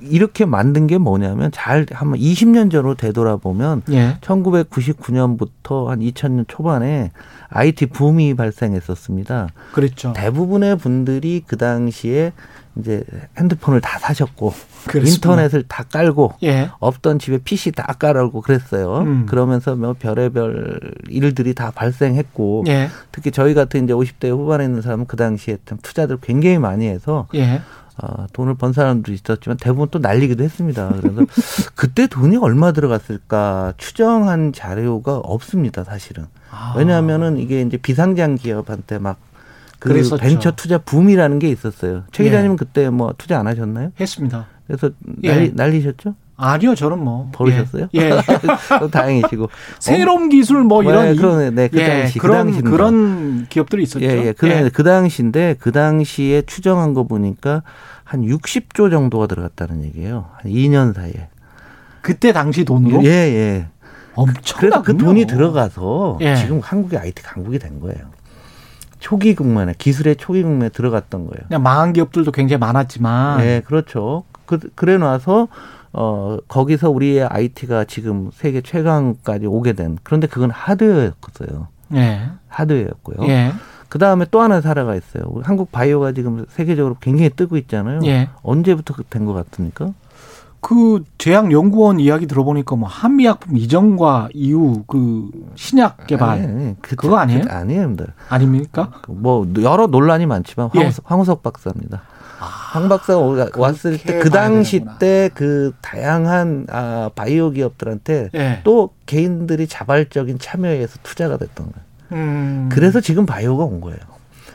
[0.00, 4.18] 이렇게 만든 게 뭐냐면 잘 한번 20년 전으로 되돌아보면 예.
[4.20, 7.10] 1999년부터 한 2000년 초반에
[7.48, 9.48] IT 붐이 발생했었습니다.
[9.72, 10.12] 그렇죠.
[10.14, 12.32] 대부분의 분들이 그 당시에
[12.78, 13.04] 이제
[13.38, 14.54] 핸드폰을 다 사셨고
[14.86, 15.28] 그렇습니다.
[15.28, 16.70] 인터넷을 다 깔고 예.
[16.78, 18.98] 없던 집에 PC 다 깔고 그랬어요.
[19.00, 19.26] 음.
[19.26, 22.88] 그러면서 뭐 별의별 일들이 다 발생했고 예.
[23.12, 27.28] 특히 저희 같은 이제 50대 후반에 있는 사람은 그 당시에 참 투자들 굉장히 많이 해서
[27.34, 27.60] 예.
[27.98, 30.94] 어, 돈을 번 사람도 있었지만 대부분 또 날리기도 했습니다.
[31.00, 31.26] 그래서
[31.74, 36.26] 그때 돈이 얼마 들어갔을까 추정한 자료가 없습니다, 사실은.
[36.50, 36.74] 아.
[36.76, 39.18] 왜냐하면은 이게 이제 비상장 기업한테 막그
[39.80, 40.16] 그랬었죠.
[40.16, 42.04] 벤처 투자 붐이라는 게 있었어요.
[42.12, 42.56] 최 기자님은 예.
[42.56, 43.92] 그때 뭐 투자 안 하셨나요?
[44.00, 44.46] 했습니다.
[44.66, 45.52] 그래서 난리, 예.
[45.54, 46.14] 날리셨죠?
[46.36, 47.88] 아니요, 저는 뭐 버리셨어요?
[47.94, 48.90] 예, 예.
[48.90, 53.46] 다행이시고 새로운 기술 뭐 이런 네, 그런 네, 그 예, 당시 그 그런 그 그런
[53.48, 54.04] 기업들이 있었죠.
[54.04, 54.32] 예, 예.
[54.32, 54.70] 그, 예.
[54.72, 57.62] 그 당시인데 그 당시에 추정한 거 보니까
[58.04, 60.26] 한 60조 정도가 들어갔다는 얘기예요.
[60.34, 61.28] 한 2년 사이에.
[62.00, 63.04] 그때 당시 돈으로?
[63.04, 63.66] 예, 예.
[64.14, 64.58] 엄청.
[64.58, 66.36] 그래서 그 돈이 들어가서 예.
[66.36, 68.10] 지금 한국이 IT 강국이 된 거예요.
[68.98, 71.46] 초기 국면에 기술의 초기 국면에 들어갔던 거예요.
[71.48, 73.38] 그냥 망한 기업들도 굉장히 많았지만.
[73.38, 74.24] 네, 그렇죠.
[74.46, 75.48] 그, 그래 놔서
[75.92, 81.68] 어 거기서 우리의 IT가 지금 세계 최강까지 오게 된 그런데 그건 하드웨어였어요.
[81.88, 82.22] 네.
[82.48, 83.26] 하드웨어였고요.
[83.26, 83.52] 네.
[83.88, 85.24] 그 다음에 또 하나 사례가 있어요.
[85.42, 87.98] 한국 바이오가 지금 세계적으로 굉장히 뜨고 있잖아요.
[88.00, 88.30] 네.
[88.42, 89.92] 언제부터 된 것 같습니까?
[90.62, 97.16] 그 제약연구원 이야기 들어보니까 뭐 한미약품 이전과 이후 그 신약 개발 아니, 아니, 그, 그거
[97.16, 97.42] 아니에요?
[97.42, 97.96] 그, 아니에요,
[98.28, 98.92] 아닙니까?
[99.08, 100.90] 뭐 여러 논란이 많지만 황, 예.
[101.04, 102.02] 황우석 박사입니다.
[102.42, 108.60] 아, 황 박사가 왔을 때 그 당시 때 그 다양한 아, 바이오 기업들한테 예.
[108.64, 111.86] 또 개인들이 자발적인 참여해서 투자가 됐던 거예요.
[112.12, 112.68] 음.
[112.72, 113.98] 그래서 지금 바이오가 온 거예요.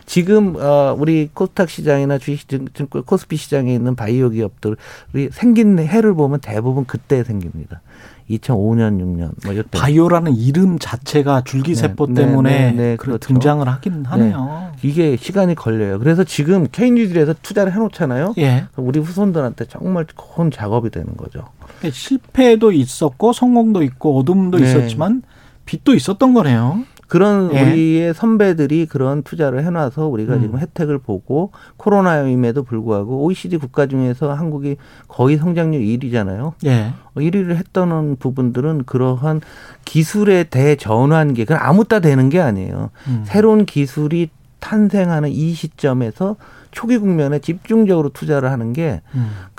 [0.06, 2.48] 지금 어 우리 코스닥 시장이나 주식
[3.06, 4.76] 코스피 시장에 있는 바이오 기업들이
[5.32, 7.82] 생긴 해를 보면 대부분 그때 생깁니다.
[8.30, 9.64] 2005년, 6년 뭐 이때.
[9.72, 13.20] 바이오라는 이름 자체가 줄기세포 네, 때문에 네, 네, 네 그렇죠.
[13.20, 14.10] 등장을 하긴 네.
[14.10, 14.72] 하네요.
[14.84, 16.00] 이게 시간이 걸려요.
[16.00, 18.34] 그래서 지금 케인리들에서 투자를 해놓잖아요.
[18.40, 18.66] 예.
[18.76, 21.46] 우리 후손들한테 정말 큰 작업이 되는 거죠.
[21.90, 24.66] 실패도 있었고 성공도 있고 어둠도 네.
[24.66, 25.24] 있었지만
[25.66, 26.84] 빛도 있었던 거네요.
[27.08, 27.62] 그런 예.
[27.62, 30.42] 우리의 선배들이 그런 투자를 해놔서 우리가 음.
[30.42, 36.54] 지금 혜택을 보고 코로나임에도 불구하고 OECD 국가 중에서 한국이 거의 성장률 1위잖아요.
[36.66, 36.94] 예.
[37.16, 39.42] 1위를 했던 부분들은 그러한
[39.86, 42.92] 기술의 대전환기, 그건 아무 따 되는 게 아니에요.
[43.08, 43.24] 음.
[43.26, 46.36] 새로운 기술이 탄생하는 이 시점에서
[46.72, 49.04] 초기 국면에 집중적으로 투자를 하는 게그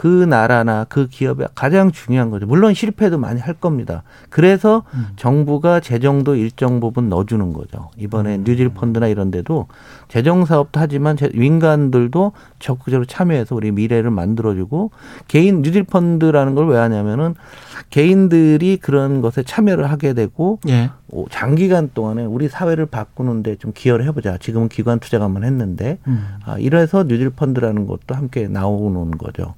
[0.05, 0.29] 음.
[0.29, 2.47] 나라나 그 기업의 가장 중요한 거죠.
[2.47, 4.03] 물론 실패도 많이 할 겁니다.
[4.31, 5.09] 그래서 음.
[5.16, 7.90] 정부가 재정도 일정 부분 넣어주는 거죠.
[7.97, 8.44] 이번에 음.
[8.44, 9.66] 뉴딜 펀드나 이런 데도
[10.09, 14.90] 재정 사업도 하지만 민간들도 적극적으로 참여해서 우리 미래를 만들어주고
[15.27, 17.35] 개인 뉴딜 펀드라는 걸 왜 하냐면은
[17.90, 20.90] 개인들이 그런 것에 참여를 하게 되고 예.
[21.31, 24.37] 장기간 동안에 우리 사회를 바꾸는데 좀 기여를 해보자.
[24.37, 26.37] 지금은 기관 투자가만 했는데 음.
[26.44, 29.55] 아, 이래서 뉴딜 펀드라는 것도 함께 나오는 거죠.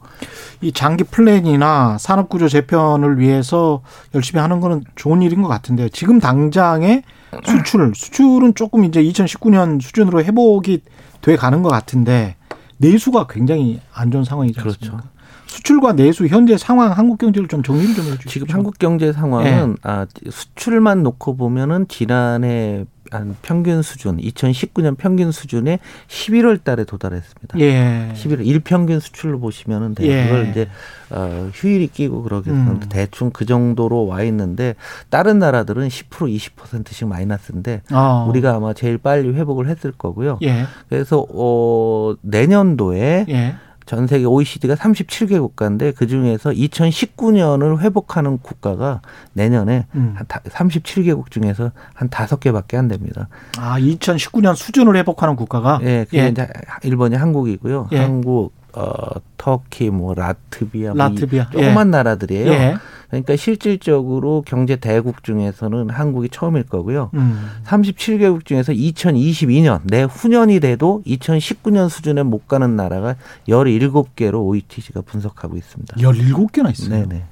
[0.60, 3.82] 이 장기 플랜이나 산업구조 재편을 위해서
[4.14, 5.88] 열심히 하는 거는 좋은 일인 것 같은데요.
[5.88, 7.02] 지금 당장의
[7.44, 10.82] 수출, 수출은 조금 이제 2019년 수준으로 회복이
[11.20, 12.36] 돼 가는 것 같은데
[12.78, 14.62] 내수가 굉장히 안 좋은 상황이죠.
[14.62, 14.98] 그렇죠.
[15.46, 18.30] 수출과 내수 현재 상황 한국 경제를 좀 정리를 좀 해주시죠.
[18.30, 19.76] 지금 한국 경제 상황은 네.
[19.82, 27.59] 아, 수출만 놓고 보면은 지난해 한 평균 수준 2019년 평균 수준에 11월 달에 도달했습니다.
[27.59, 28.12] 예.
[28.14, 30.07] 11월 일평균 수출로 보시면은 돼.
[30.07, 30.25] 예.
[30.25, 30.68] 그걸 이제
[31.11, 32.81] 어 휴일이 끼고 그러겠 음.
[32.88, 34.77] 대충 그 정도로 와 있는데
[35.09, 38.27] 다른 나라들은 10% 20%씩 마이너스인데 어.
[38.29, 40.38] 우리가 아마 제일 빨리 회복을 했을 거고요.
[40.42, 40.64] 예.
[40.88, 43.55] 그래서 어 내년도에 예.
[43.90, 49.00] 전 세계 OECD가 37개 국가인데 그 중에서 2019년을 회복하는 국가가
[49.33, 50.14] 내년에 음.
[50.16, 53.26] 한 37개국 중에서 한 다섯 개밖에 안 됩니다.
[53.59, 55.81] 아, 2019년 수준을 회복하는 국가가?
[55.83, 56.29] 예, 그게 예.
[56.29, 56.46] 이제
[56.85, 57.88] 일본이 한국이고요.
[57.90, 57.98] 예.
[57.98, 58.94] 한국, 어,
[59.37, 61.48] 터키, 뭐 라트비아, 뭐 라트비아.
[61.50, 61.90] 뭐 조그만 예.
[61.90, 62.79] 나라들이에요.
[63.12, 63.23] 예.
[63.23, 67.11] 그러니까 실질적으로 경제 대국 중에서는 한국이 처음일 거고요.
[67.14, 67.51] 음.
[67.64, 73.16] 37개국 중에서 2022년 내후년이 돼도 2019년 수준에 못 가는 나라가
[73.49, 75.96] 17개로 OETC가 분석하고 있습니다.
[75.96, 76.90] 17개나 있어요.
[76.90, 77.25] 네네.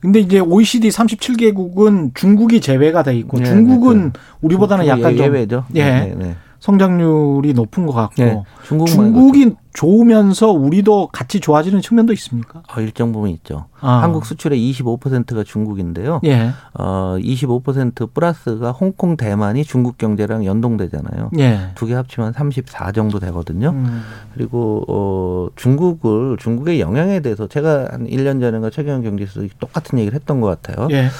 [0.00, 5.26] 근데 이제 OECD 37개국은 중국이 제외가 돼 있고 네, 중국은 네, 그 우리보다는 약간 좀
[5.26, 5.64] 예외죠.
[5.74, 5.84] 예.
[5.84, 6.36] 네, 네.
[6.66, 12.62] 성장률이 높은 것 같고 네, 중국이 좋으면서 우리도 같이 좋아지는 측면도 있습니까?
[12.66, 13.66] 어, 일정 부분 있죠.
[13.78, 14.02] 아.
[14.02, 16.20] 한국 수출의 25%가 중국인데요.
[16.24, 16.50] 예.
[16.74, 21.30] 어, 25% 플러스가 홍콩, 대만이 중국 경제랑 연동되잖아요.
[21.38, 21.70] 예.
[21.76, 23.70] 두개 합치면 34 정도 되거든요.
[23.70, 24.02] 음.
[24.34, 30.40] 그리고 어, 중국을 중국의 영향에 대해서 제가 한 1년 전인가 최경영 경제수 똑같은 얘기를 했던
[30.40, 30.88] 것 같아요.
[30.90, 31.10] 예.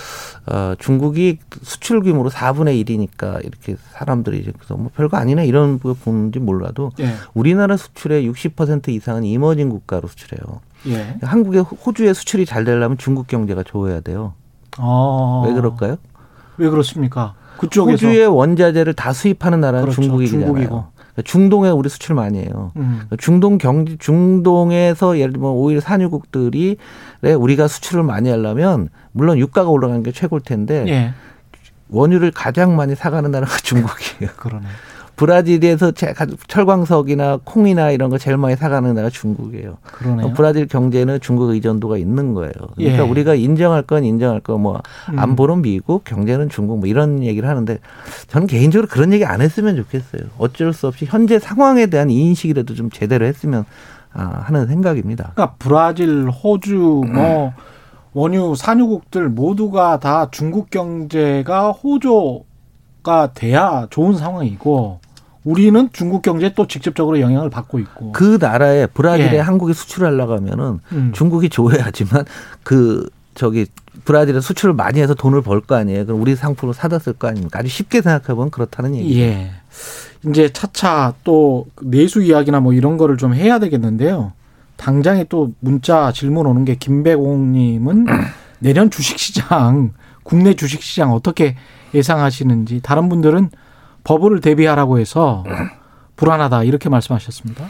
[0.46, 5.94] 어, 중국이 수출 규모로 4분의 1이니까 이렇게 사람들이 이제 그래서 뭐 별거 아니네 이런 거
[5.94, 7.14] 보는지 몰라도 예.
[7.34, 10.60] 우리나라 수출의 60% 이상은 이머징 국가로 수출해요.
[10.88, 11.16] 예.
[11.20, 14.34] 한국의 호주의 수출이 잘 되려면 중국 경제가 좋아야 돼요.
[14.78, 15.44] 아.
[15.46, 15.96] 왜 그럴까요?
[16.58, 17.34] 왜 그렇습니까?
[17.58, 20.02] 그쪽에서 호주의 원자재를 다 수입하는 나라는 그렇죠.
[20.02, 20.46] 중국이잖아요.
[20.46, 20.96] 중국이고.
[21.24, 22.72] 중동에 우리 수출 많이 해요.
[22.76, 23.02] 음.
[23.18, 26.76] 중동 경제 중동에서 예를 들면 오일 산유국들이
[27.22, 31.14] 우리가 수출을 많이 하려면 물론 유가가 올라가는 게 최고일 텐데 예.
[31.88, 34.30] 원유를 가장 많이 사가는 나라가 중국이에요.
[34.36, 34.66] 그러네.
[35.16, 35.92] 브라질에서
[36.46, 39.78] 철광석이나 콩이나 이런 거 제일 많이 사가는 나라가 중국이에요.
[39.82, 40.34] 그러네요.
[40.34, 42.52] 브라질 경제는 중국 의존도가 있는 거예요.
[42.76, 43.08] 그러니까 예.
[43.08, 45.62] 우리가 인정할 건 인정할 거 뭐 안보는 음.
[45.62, 47.78] 미국, 경제는 중국 뭐 이런 얘기를 하는데
[48.28, 50.22] 저는 개인적으로 그런 얘기 안 했으면 좋겠어요.
[50.36, 53.64] 어쩔 수 없이 현재 상황에 대한 인식이라도 좀 제대로 했으면
[54.12, 55.32] 아, 하는 생각입니다.
[55.34, 57.54] 그러니까 브라질, 호주 뭐
[58.16, 65.00] 원유 산유국들 모두가 다 중국 경제가 호조가 돼야 좋은 상황이고
[65.44, 69.38] 우리는 중국 경제에 또 직접적으로 영향을 받고 있고 그 나라에 브라질에 예.
[69.40, 71.12] 한국이 수출하려고 하면은 음.
[71.14, 72.24] 중국이 좋아야지만
[72.62, 73.66] 그 저기
[74.06, 76.06] 브라질에 수출을 많이 해서 돈을 벌 거 아니에요.
[76.06, 77.58] 그럼 우리 상품을 사다 쓸 거 아닙니까?
[77.58, 79.20] 아주 쉽게 생각해 보면 그렇다는 얘기죠.
[79.20, 79.50] 예.
[80.26, 84.32] 이제 차차 또 내수 이야기나 뭐 이런 거를 좀 해야 되겠는데요.
[84.76, 88.06] 당장에 또 문자 질문 오는 게 김배공님은
[88.60, 91.56] 내년 주식시장 국내 주식시장 어떻게
[91.94, 93.50] 예상하시는지 다른 분들은
[94.04, 95.44] 버블을 대비하라고 해서
[96.16, 97.66] 불안하다 이렇게 말씀하셨습니다.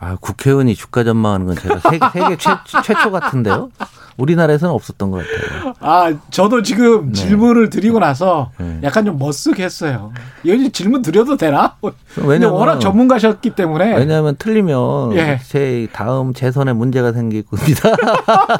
[0.00, 2.50] 아, 국회의원이 주가 전망하는 건 제가 세계, 세계 최,
[2.82, 3.70] 최초 같은데요?
[4.16, 5.74] 우리나라에서는 없었던 것 같아요.
[5.80, 7.12] 아, 저도 지금 네.
[7.12, 8.80] 질문을 드리고 나서 네.
[8.82, 10.10] 약간 좀 머쓱했어요.
[10.46, 11.76] 여기 질문 드려도 되나?
[12.16, 13.96] 왜냐면 워낙 전문가셨기 때문에.
[13.96, 15.38] 왜냐하면 틀리면 예.
[15.46, 17.90] 제 다음 재선에 문제가 생길 겁니다.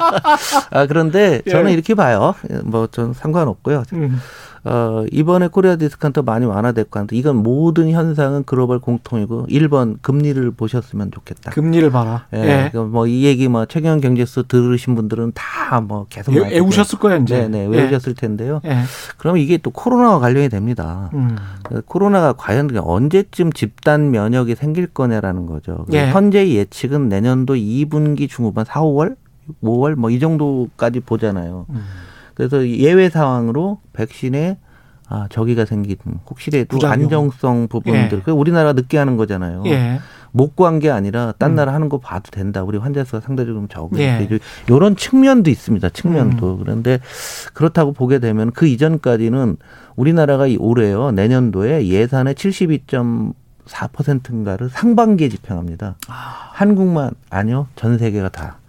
[0.71, 1.73] 아, 그런데 저는 예.
[1.73, 2.35] 이렇게 봐요.
[2.63, 3.83] 뭐, 전 상관없고요.
[3.93, 4.19] 음.
[4.63, 11.09] 어, 이번에 코리아 디스카운트 많이 완화됐고 한데 이건 모든 현상은 글로벌 공통이고 1번 금리를 보셨으면
[11.11, 11.51] 좋겠다.
[11.51, 12.27] 금리를 봐라.
[12.35, 12.71] 예.
[12.73, 12.77] 예.
[12.77, 17.47] 뭐이 얘기 뭐 최경영 경제쇼 들으신 분들은 다 뭐 계속 외, 외우셨을 거예요, 이제.
[17.47, 17.65] 네, 네.
[17.65, 18.13] 외우셨을 예.
[18.13, 18.59] 텐데요.
[18.65, 18.79] 예.
[19.17, 21.09] 그럼 이게 또 코로나와 관련이 됩니다.
[21.13, 21.37] 음.
[21.63, 25.85] 그 코로나가 과연 언제쯤 집단 면역이 생길 거냐라는 거죠.
[25.93, 26.09] 예.
[26.11, 29.15] 현재 예측은 내년도 2분기 중후반 4, 5월,
[29.63, 31.65] 5월 뭐 이 정도까지 보잖아요.
[31.69, 31.81] 음.
[32.33, 34.57] 그래서 예외 상황으로 백신에
[35.07, 35.97] 아, 저기가 생긴
[36.29, 36.93] 혹시라도 부작용.
[36.93, 38.23] 안정성 부분들.
[38.25, 38.31] 예.
[38.31, 39.63] 우리나라가 늦게 하는 거잖아요.
[39.65, 39.99] 예.
[40.31, 41.55] 못 구한 게 아니라 딴 음.
[41.55, 42.63] 나라 하는 거 봐도 된다.
[42.63, 44.39] 우리 환자 수가 상대적으로 적으니까 예.
[44.69, 45.89] 이런 측면도 있습니다.
[45.89, 46.53] 측면도.
[46.53, 46.59] 음.
[46.59, 46.99] 그런데
[47.53, 49.57] 그렇다고 보게 되면 그 이전까지는
[49.97, 51.11] 우리나라가 올해요.
[51.11, 55.95] 내년도에 예산의 72.4%인가를 상반기에 집행합니다.
[56.07, 56.51] 아.
[56.53, 57.67] 한국만 아니요.
[57.75, 58.59] 전 세계가 다.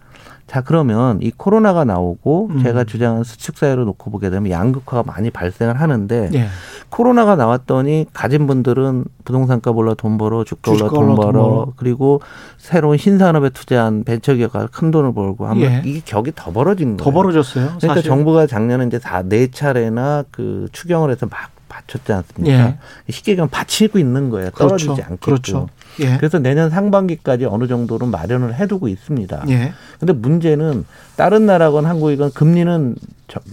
[0.53, 2.63] 자 그러면 이 코로나가 나오고 음.
[2.63, 6.49] 제가 주장한 수축 사회로 놓고 보게 되면 양극화가 많이 발생을 하는데 예.
[6.91, 12.21] 코로나가 나왔더니 가진 분들은 부동산값 올라 돈 벌어 주가 올라 돈 벌어 돈 그리고
[12.59, 15.83] 새로운 신산업에 투자한 벤처기업가 큰 돈을 벌고 하면 예.
[15.87, 17.03] 이게 격이 더 벌어진 거예요.
[17.03, 17.65] 더 벌어졌어요.
[17.79, 18.03] 그러니까 사실.
[18.03, 22.53] 정부가 작년에 이제 다 네 차례나 그 추경을 해서 막 받쳤지 않습니까?
[22.55, 22.79] 예.
[23.09, 24.51] 쉽게 얘기하면 받치고 있는 거예요.
[24.51, 25.03] 떨어지지 그렇죠.
[25.05, 25.25] 않겠고.
[25.25, 25.69] 그렇죠.
[26.01, 26.17] 예.
[26.17, 29.45] 그래서 내년 상반기까지 어느 정도는 마련을 해두고 있습니다.
[29.49, 29.73] 예.
[29.99, 30.85] 근데 문제는
[31.17, 32.97] 다른 나라건 한국이건 금리는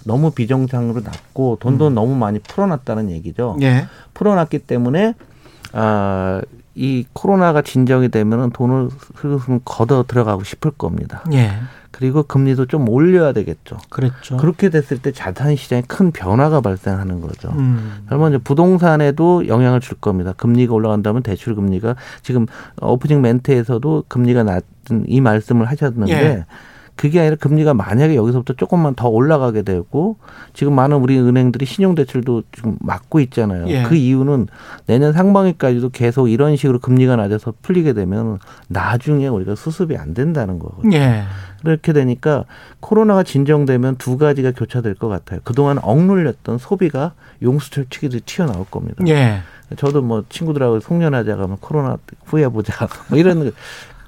[0.05, 1.95] 너무 비정상으로 낮고 돈도 음.
[1.95, 3.57] 너무 많이 풀어놨다는 얘기죠.
[3.61, 3.87] 예.
[4.13, 5.15] 풀어놨기 때문에
[5.73, 6.41] 아,
[6.75, 11.23] 이 코로나가 진정이 되면은 돈을 흐르 걷어 들어가고 싶을 겁니다.
[11.99, 12.09] 예.
[12.09, 13.77] 그리고 금리도 좀 올려야 되겠죠.
[13.89, 14.37] 그렇죠.
[14.37, 17.49] 그렇게 됐을 때 자산 시장에 큰 변화가 발생하는 거죠.
[17.49, 18.03] 음.
[18.05, 20.33] 그러면 이제 부동산에도 영향을 줄 겁니다.
[20.33, 22.45] 금리가 올라간다면 대출 금리가 지금
[22.81, 26.45] 오프닝 멘트에서도 금리가 낮은 이 말씀을 하셨는데 예.
[26.99, 30.17] 그게 아니라 금리가 만약에 여기서부터 조금만 더 올라가게 되고
[30.53, 33.69] 지금 많은 우리 은행들이 신용대출도 지금 막고 있잖아요.
[33.69, 33.83] 예.
[33.83, 34.47] 그 이유는
[34.85, 40.97] 내년 상반기까지도 계속 이런 식으로 금리가 낮아서 풀리게 되면 나중에 우리가 수습이 안 된다는 거거든요.
[40.97, 41.23] 예.
[41.63, 42.45] 그렇게 되니까
[42.79, 45.39] 코로나가 진정되면 두 가지가 교차될 것 같아요.
[45.43, 49.03] 그동안 억눌렸던 소비가 용수철 치기도 튀어나올 겁니다.
[49.07, 49.41] 예.
[49.77, 53.51] 저도 뭐 친구들하고 송년하자 가면 코로나 후에 보자 뭐 이런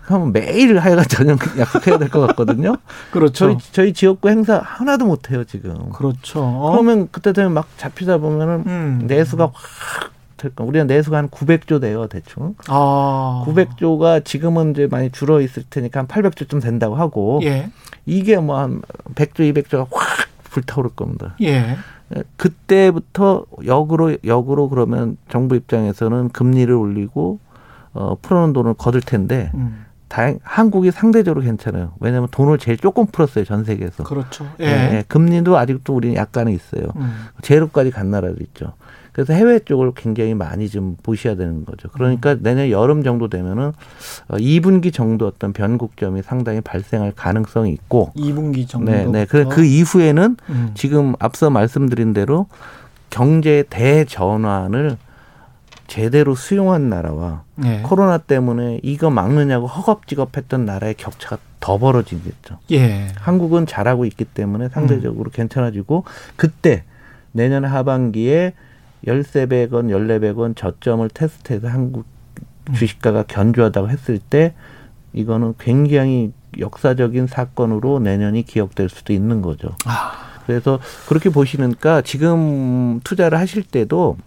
[0.04, 2.76] 하면 매일 하여간 저녁 약속해야 될 것 같거든요.
[3.12, 3.34] 그렇죠.
[3.34, 5.92] 저희, 저희 지역구 행사 하나도 못 해요, 지금.
[5.92, 6.42] 그렇죠.
[6.44, 6.72] 어?
[6.72, 9.04] 그러면 그때 되면 막 잡히다 보면은 음.
[9.08, 10.64] 내수가 확 될까.
[10.64, 12.56] 우리가 내수가 한 900조 돼요, 대충.
[12.68, 13.44] 아.
[13.48, 17.40] 900조가 지금은 이제 많이 줄어 있을 테니까 한 800조쯤 된다고 하고.
[17.44, 17.70] 예.
[18.06, 18.82] 이게 뭐 한
[19.16, 21.36] 100조, 200조가 확 불타오를 겁니다.
[21.42, 21.78] 예.
[22.36, 27.40] 그때부터 역으로 역으로 그러면 정부 입장에서는 금리를 올리고
[27.94, 29.86] 어 풀어놓은 돈을 거둘 텐데 음.
[30.10, 31.94] 다행 한국이 상대적으로 괜찮아요.
[32.02, 34.04] 왜냐하면 돈을 제일 조금 풀었어요 전 세계에서.
[34.04, 34.46] 그렇죠.
[34.60, 34.66] 예.
[34.66, 35.04] 예.
[35.08, 36.88] 금리도 아직도 우리는 약간은 있어요.
[36.98, 37.28] 음.
[37.44, 38.74] 제로까지 간 나라도 있죠.
[39.12, 41.90] 그래서 해외 쪽을 굉장히 많이 좀 보셔야 되는 거죠.
[41.90, 42.40] 그러니까 음.
[42.42, 43.74] 내년 여름 정도 되면은
[44.30, 48.92] 2분기 어, 정도 어떤 변곡점이 상당히 발생할 가능성이 있고 2분기 정도.
[48.92, 49.26] 네, 네.
[49.26, 50.72] 그, 그 이후에는 음.
[50.76, 52.48] 지금 앞서 말씀드린 대로
[53.10, 54.98] 경제 대전환을
[55.88, 57.82] 제대로 수용한 나라와 예.
[57.84, 62.60] 코로나 때문에 이거 막느냐고 허겁지겁했던 나라의 격차가 더 벌어지겠죠.
[62.72, 63.10] 예.
[63.18, 65.32] 한국은 잘하고 있기 때문에 상대적으로 음.
[65.34, 66.06] 괜찮아지고
[66.38, 66.86] 그때
[67.34, 68.54] 내년 하반기에
[69.08, 72.06] 열세 백 원 열네 백 원 저점을 테스트해서 한국
[72.70, 72.74] 음.
[72.74, 74.54] 주식가가 견조하다고 했을 때
[75.14, 79.70] 이거는 굉장히 역사적인 사건으로 내년이 기억될 수도 있는 거죠.
[79.86, 80.12] 아.
[80.46, 84.18] 그래서 그렇게 보시니까 지금 투자를 하실 때도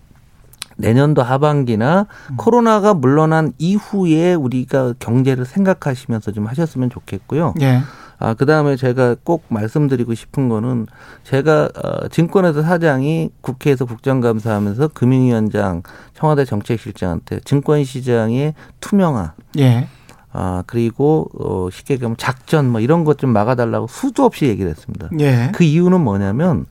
[0.76, 2.36] 내년도 하반기나 음.
[2.36, 7.54] 코로나가 물러난 이후에 우리가 경제를 생각하시면서 좀 하셨으면 좋겠고요.
[7.60, 7.80] 예.
[8.18, 10.86] 아, 그 다음에 제가 꼭 말씀드리고 싶은 거는
[11.24, 15.82] 제가 어, 증권회사 사장이 국회에서 국정감사하면서 금융위원장,
[16.14, 19.34] 청와대 정책실장한테 증권시장의 투명화.
[19.58, 19.88] 예.
[20.36, 25.08] 아, 그리고, 어, 쉽게 얘기하면 작전 뭐 이런 것 좀 막아달라고 수도 없이 얘기를 했습니다.
[25.20, 25.50] 예.
[25.54, 26.66] 그 이유는 뭐냐면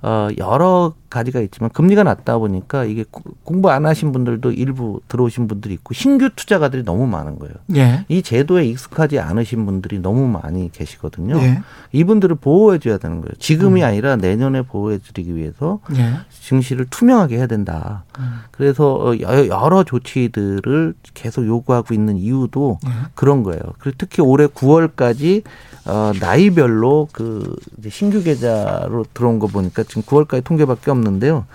[0.00, 3.04] 어, 여러 가지가 있지만 금리가 낮다 보니까 이게
[3.44, 7.54] 공부 안 하신 분들도 일부 들어오신 분들이 있고 신규 투자가들이 너무 많은 거예요.
[7.76, 8.06] 예.
[8.08, 11.36] 이 제도에 익숙하지 않으신 분들이 너무 많이 계시거든요.
[11.36, 11.62] 예.
[11.92, 13.32] 이분들을 보호해 줘야 되는 거예요.
[13.38, 13.86] 지금이 음.
[13.86, 16.14] 아니라 내년에 보호해 드리기 위해서 예.
[16.30, 18.04] 증시를 투명하게 해야 된다.
[18.18, 18.40] 음.
[18.50, 22.90] 그래서 어, 여러 조치들을 계속 요구하고 있는 이유도 예.
[23.14, 23.60] 그런 거예요.
[23.78, 25.42] 그리고 특히 올해 9월까지
[25.84, 27.56] 어, 나이별로 그
[27.90, 31.46] 신규 계좌로 들어온 거 보니까 지금 9월까지 통계밖에 없는 데요.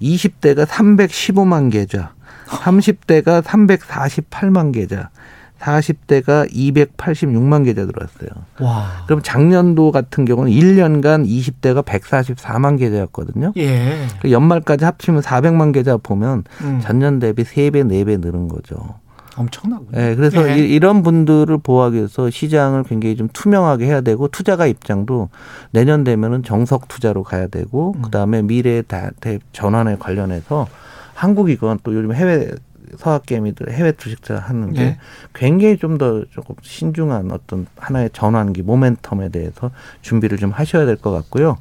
[0.00, 2.12] 20대가 315만 계좌,
[2.46, 5.10] 30대가 348만 계좌,
[5.58, 8.30] 40대가 286만 계좌 들어왔어요.
[8.60, 9.04] 와.
[9.06, 13.52] 그럼 작년도 같은 경우는 1년간 20대가 144만 계좌였거든요.
[13.56, 14.06] 예.
[14.20, 16.80] 그 연말까지 합치면 400만 계좌 보면 음.
[16.82, 19.00] 전년 대비 3배, 4배 늘은 거죠.
[19.36, 19.90] 엄청나군요.
[19.92, 20.56] 네, 그래서 예.
[20.58, 25.28] 이, 런 분들을 보호하기 위해서 시장을 굉장히 좀 투명하게 해야 되고 투자가 입장도
[25.70, 28.02] 내년 되면은 정석 투자로 가야 되고 음.
[28.02, 29.10] 그다음에 미래 다
[29.52, 30.66] 전환에 관련해서
[31.14, 32.50] 한국이건 또 요즘 해외
[32.98, 34.98] 서학개미들 해외 주식 투자 하는 게 네.
[35.34, 39.70] 굉장히 좀 더 조금 신중한 어떤 하나의 전환기 모멘텀에 대해서
[40.02, 41.58] 준비를 좀 하셔야 될 것 같고요.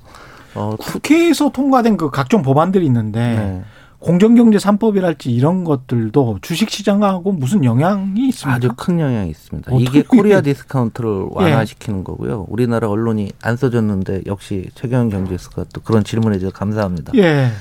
[0.56, 3.64] 어, 국회에서 통과된 그 각종 법안들이 있는데 네.
[4.00, 8.56] 공정경제 삼법이랄지 이런 것들도 주식시장하고 무슨 영향이 있습니까?
[8.56, 9.72] 아주 큰 영향이 있습니다.
[9.80, 12.04] 이게 코리아 디스카운트를 완화시키는 예.
[12.04, 12.46] 거고요.
[12.50, 17.14] 우리나라 언론이 안 써줬는데 역시 최경영 경제쇼가 또 그런 질문해 주셔서 감사합니다.
[17.16, 17.52] 예.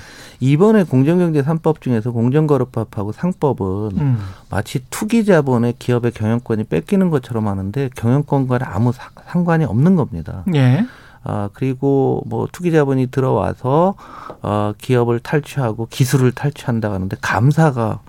[0.41, 4.19] 이번에 공정경제 3법 중에서 공정거래법하고 상법은 음.
[4.51, 8.93] 마치 투기 자본의 기업의 경영권이 뺏기는 것처럼 하는데 경영권과는 아무
[9.27, 10.45] 상관이 없는 겁니다.
[10.55, 10.85] 예.
[11.25, 13.95] 아, 그리고 뭐 투기 자본이 들어와서
[14.43, 18.01] 어, 기업을 탈취하고 기술을 탈취한다 하는데 감사가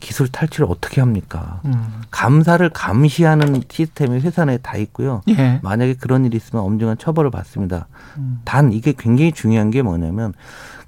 [0.00, 1.60] 기술 탈취를 어떻게 합니까?
[1.64, 2.02] 음.
[2.10, 5.22] 감사를 감시하는 시스템이 회사 내에 다 있고요.
[5.28, 5.58] 예.
[5.62, 7.88] 만약에 그런 일이 있으면 엄중한 처벌을 받습니다.
[8.16, 8.40] 음.
[8.44, 10.34] 단 이게 굉장히 중요한 게 뭐냐면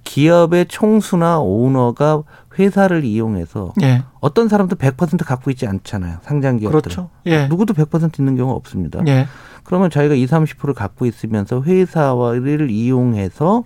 [0.05, 2.23] 기업의 총수나 오너가
[2.59, 4.03] 회사를 이용해서 예.
[4.21, 6.19] 어떤 사람도 100% 갖고 있지 않잖아요.
[6.23, 6.81] 상장 기업들.
[6.81, 7.11] 그렇죠.
[7.27, 7.47] 예.
[7.47, 9.01] 누구도 100% 있는 경우 없습니다.
[9.07, 9.27] 예.
[9.65, 13.65] 그러면 자기가 20, 30% 갖고 있으면서 회사를 이용해서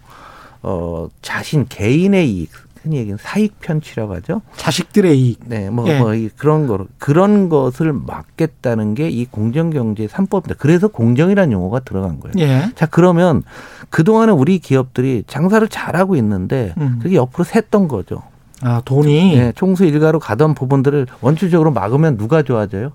[0.62, 2.50] 어 자신 개인의 이익
[2.82, 4.42] 흔히 얘기하는 사익 편취라고 하죠.
[4.56, 5.40] 자식들의 이익.
[5.46, 5.98] 네, 뭐, 예.
[5.98, 12.20] 뭐 그런 거 그런 것을 막겠다는 게 이 공정 경제 삼법입니다 그래서 공정이라는 용어가 들어간
[12.20, 12.34] 거예요.
[12.38, 12.70] 예.
[12.74, 13.42] 자, 그러면
[13.88, 16.98] 그동안에 우리 기업들이 장사를 잘하고 있는데 음.
[17.02, 18.22] 그게 옆으로 샜던 거죠.
[18.62, 22.92] 아, 돈이 네, 총수 일가로 가던 부분들을 원칙적으로 막으면 누가 좋아져요?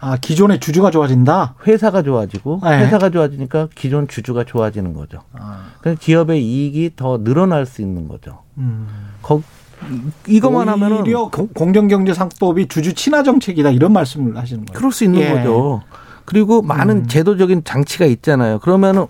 [0.00, 1.54] 아, 기존의 주주가 좋아진다?
[1.66, 2.84] 회사가 좋아지고 네.
[2.84, 5.20] 회사가 좋아지니까 기존 주주가 좋아지는 거죠.
[5.32, 5.66] 아.
[5.80, 8.40] 그래서 기업의 이익이 더 늘어날 수 있는 거죠.
[8.58, 8.88] 음.
[9.22, 9.42] 거,
[10.26, 11.04] 이것만 하면은
[11.54, 14.76] 공정경제 상법이 주주 친화 정책이다 이런 말씀을 하시는 거예요.
[14.76, 15.30] 그럴 수 있는 예.
[15.30, 15.82] 거죠.
[16.24, 17.06] 그리고 많은 음.
[17.06, 18.58] 제도적인 장치가 있잖아요.
[18.58, 19.06] 그러면은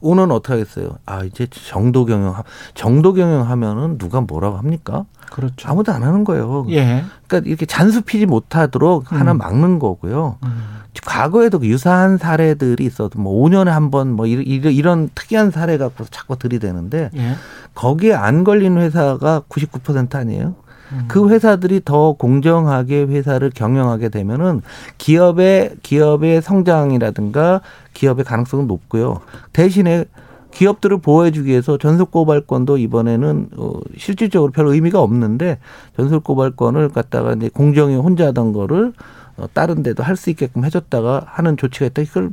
[0.00, 0.98] 오는 어떻게 하겠어요?
[1.06, 2.34] 아 이제 정도 경영
[2.74, 5.04] 정도 경영하면은 누가 뭐라고 합니까?
[5.32, 5.68] 그렇죠.
[5.68, 6.66] 아무도 안 하는 거예요.
[6.70, 7.04] 예.
[7.26, 9.18] 그러니까 이렇게 잔수 피지 못하도록 음.
[9.18, 10.38] 하나 막는 거고요.
[10.44, 10.76] 음.
[11.04, 16.04] 과거에도 그 유사한 사례들이 있어도 뭐 5년에 한 번 뭐 이런, 이런 특이한 사례 갖고
[16.06, 17.34] 자꾸 들이대는데 예.
[17.74, 20.54] 거기에 안 걸린 회사가 99% 아니에요.
[20.92, 21.04] 음.
[21.08, 24.62] 그 회사들이 더 공정하게 회사를 경영하게 되면은
[24.98, 27.60] 기업의 기업의 성장이라든가
[27.94, 29.20] 기업의 가능성은 높고요.
[29.52, 30.04] 대신에
[30.52, 35.58] 기업들을 보호해주기 위해서 전속고발권도 이번에는 어, 실질적으로 별 의미가 없는데
[35.96, 38.92] 전속고발권을 갖다가 이제 공정이 혼자 하던 거를
[39.36, 42.02] 어, 다른 데도 할 수 있게끔 해줬다가 하는 조치가 있다.
[42.02, 42.30] 이걸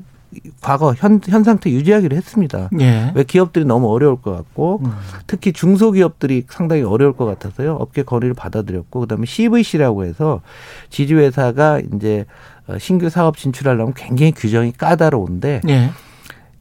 [0.61, 2.69] 과거 현, 현 상태 유지하기로 했습니다.
[2.79, 3.11] 예.
[3.15, 4.91] 왜 기업들이 너무 어려울 것 같고 음.
[5.27, 7.75] 특히 중소기업들이 상당히 어려울 것 같아서요.
[7.75, 10.41] 업계 건의를 받아들였고 그다음에 CVC라고 해서
[10.89, 12.25] 지주회사가 이제
[12.67, 15.89] 어, 신규 사업 진출하려면 굉장히 규정이 까다로운데 예.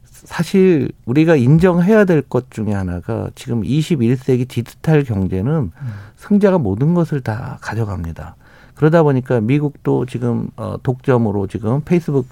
[0.03, 5.93] 사실 우리가 인정해야 될 것 중에 하나가 지금 21세기 디지털 경제는 음.
[6.15, 8.35] 승자가 모든 것을 다 가져갑니다.
[8.75, 12.27] 그러다 보니까 미국도 지금 어 독점으로 지금 페이스북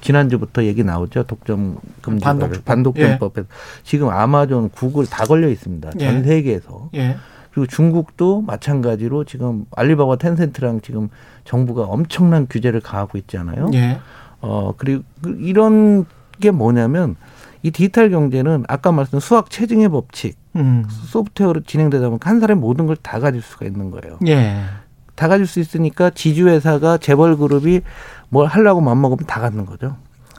[0.00, 1.24] 지난주부터 얘기 나오죠.
[1.24, 3.46] 독점 금지 반독, 반독점법에 예.
[3.84, 5.90] 지금 아마존, 구글 다 걸려 있습니다.
[5.92, 6.22] 전 예.
[6.22, 6.90] 세계에서.
[6.94, 7.16] 예.
[7.52, 11.08] 그리고 중국도 마찬가지로 지금 알리바바 텐센트랑 지금
[11.44, 13.70] 정부가 엄청난 규제를 가하고 있잖아요.
[13.74, 13.98] 예.
[14.40, 15.02] 어 그리고
[15.38, 16.06] 이런
[16.40, 17.16] 게 뭐냐면
[17.62, 20.84] 이 디지털 경제는 아까 말씀드린 수학 체증의 법칙 음.
[20.88, 24.18] 소프트웨어로 진행되다 보면 한 사람이 모든 걸 다 가질 수가 있는 거예요.
[25.22, 25.26] 예.
[25.26, 27.82] 다 가질 수 있으니까 지주회사가 재벌 그룹이
[28.28, 29.96] 뭘 하려고 맘먹으면 다 갖는 거죠.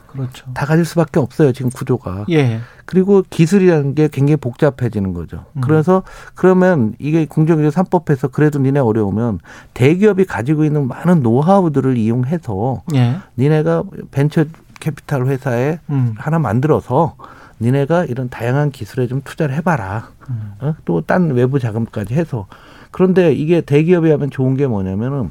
[0.08, 0.46] 그렇죠.
[0.54, 1.52] 다 가질 수밖에 없어요.
[1.52, 2.26] 지금 구조가.
[2.30, 2.60] 예.
[2.84, 5.46] 그리고 기술이라는 게 굉장히 복잡해지는 거죠.
[5.54, 5.60] 음.
[5.60, 6.02] 그래서
[6.34, 9.40] 그러면 이게 공정경제 삼법에서 그래도 니네 어려우면
[9.72, 13.16] 대기업이 가지고 있는 많은 노하우들을 이용해서 예.
[13.38, 14.44] 니네가 벤처
[14.80, 16.14] 캐피탈 회사에 음.
[16.16, 17.16] 하나 만들어서
[17.60, 20.10] 니네가 이런 다양한 기술에 좀 투자를 해봐라.
[20.30, 20.52] 음.
[20.60, 20.74] 어?
[20.84, 22.46] 또 딴 외부 자금까지 해서
[22.90, 25.30] 그런데 이게 대기업이 하면 좋은 게 뭐냐면은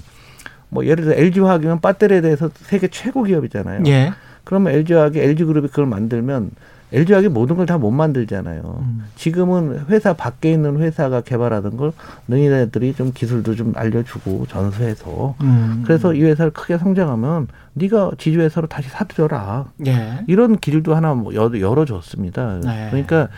[0.70, 3.84] 뭐 예를 들어 LG화학이면 배터리에 대해서 세계 최고 기업이잖아요.
[3.88, 4.14] 예.
[4.44, 6.52] 그러면 LG화학이 LG그룹이 그걸 만들면
[6.94, 8.62] LG화학이 모든 걸 다 못 만들잖아요.
[8.80, 9.04] 음.
[9.16, 11.92] 지금은 회사 밖에 있는 회사가 개발하던 걸
[12.28, 15.84] 너희들이 좀 기술도 좀 알려주고 전수해서 음.
[15.86, 19.66] 그래서 이 회사를 크게 성장하면 네가 지주회사로 다시 사들여라.
[19.88, 20.24] 예.
[20.28, 22.60] 이런 길도 하나 뭐 열어줬습니다.
[22.64, 22.88] 네.
[22.92, 23.30] 그러니까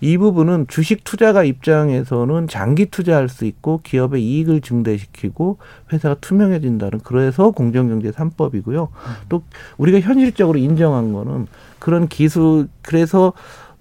[0.00, 5.58] 이 부분은 주식 투자가 입장에서는 장기 투자할 수 있고 기업의 이익을 증대시키고
[5.92, 8.82] 회사가 투명해진다는 그래서 공정경제 삼법이고요.
[8.82, 9.12] 음.
[9.28, 9.44] 또
[9.78, 11.46] 우리가 현실적으로 인정한 거는
[11.84, 13.34] 그런 기술 그래서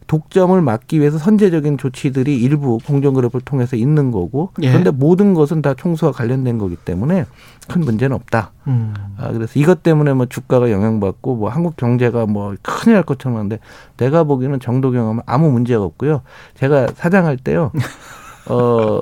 [0.07, 4.67] 독점을 막기 위해서 선제적인 조치들이 일부 공정그룹을 통해서 있는 거고 예.
[4.67, 7.23] 그런데 모든 것은 다 총수와 관련된 거기 때문에
[7.69, 8.51] 큰 문제는 없다.
[8.67, 8.93] 음.
[9.17, 13.57] 아, 그래서 이것 때문에 뭐 주가가 영향받고 뭐 한국 경제가 뭐 큰일 날 것처럼 하는데
[13.95, 16.23] 내가 보기에는 정도 경험은 아무 문제가 없고요.
[16.55, 17.71] 제가 사장할 때요.
[18.51, 18.99] 어,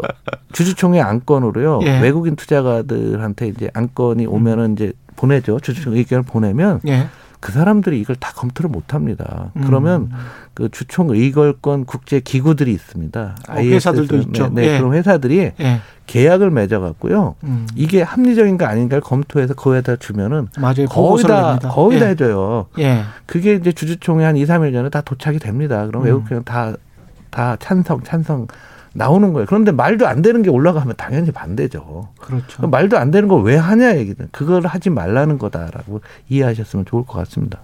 [0.53, 1.79] 주주총회 안건으로요.
[1.85, 1.99] 예.
[2.01, 5.59] 외국인 투자가들한테 이제 안건이 오면은 이제 보내죠.
[5.59, 7.07] 주주총 의견을 보내면 예.
[7.41, 9.51] 그 사람들이 이걸 다 검토를 못 합니다.
[9.55, 9.63] 음.
[9.65, 10.11] 그러면
[10.53, 13.35] 그 주총 의결권 국제 기구들이 있습니다.
[13.49, 14.49] 어, 회사들도 네, 있죠.
[14.49, 14.77] 네, 예.
[14.77, 15.81] 그런 회사들이 예.
[16.05, 17.35] 계약을 맺어 갖고요.
[17.43, 17.67] 음.
[17.75, 20.85] 이게 합리적인가 아닌가를 검토해서 거기에다 주면은 맞아요.
[20.87, 21.69] 거의 다 냅니다.
[21.69, 21.99] 거의 예.
[21.99, 22.67] 다 해줘요.
[22.77, 23.01] 예.
[23.25, 25.87] 그게 이제 주주총회 한 2, 3일 전에 다 도착이 됩니다.
[25.87, 26.05] 그럼 음.
[26.05, 28.45] 외국 회원 다다 찬성 찬성
[28.93, 29.45] 나오는 거예요.
[29.47, 32.09] 그런데 말도 안 되는 게 올라가면 당연히 반대죠.
[32.19, 32.67] 그렇죠.
[32.67, 37.59] 말도 안 되는 걸 왜 하냐 얘기는 그걸 하지 말라는 거다라고 이해하셨으면 좋을 것 같습니다.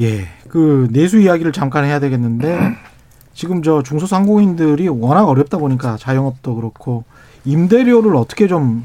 [0.00, 2.76] 예, 그 내수 이야기를 잠깐 해야 되겠는데
[3.34, 7.04] 지금 저 중소상공인들이 워낙 어렵다 보니까 자영업도 그렇고
[7.44, 8.84] 임대료를 어떻게 좀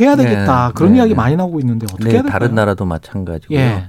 [0.00, 1.16] 해야 되겠다 네, 그런 네, 이야기 네.
[1.16, 2.32] 많이 나오고 있는데 어떻게 네, 해야 될까요?
[2.40, 3.58] 다른 나라도 마찬가지고요.
[3.58, 3.88] 예.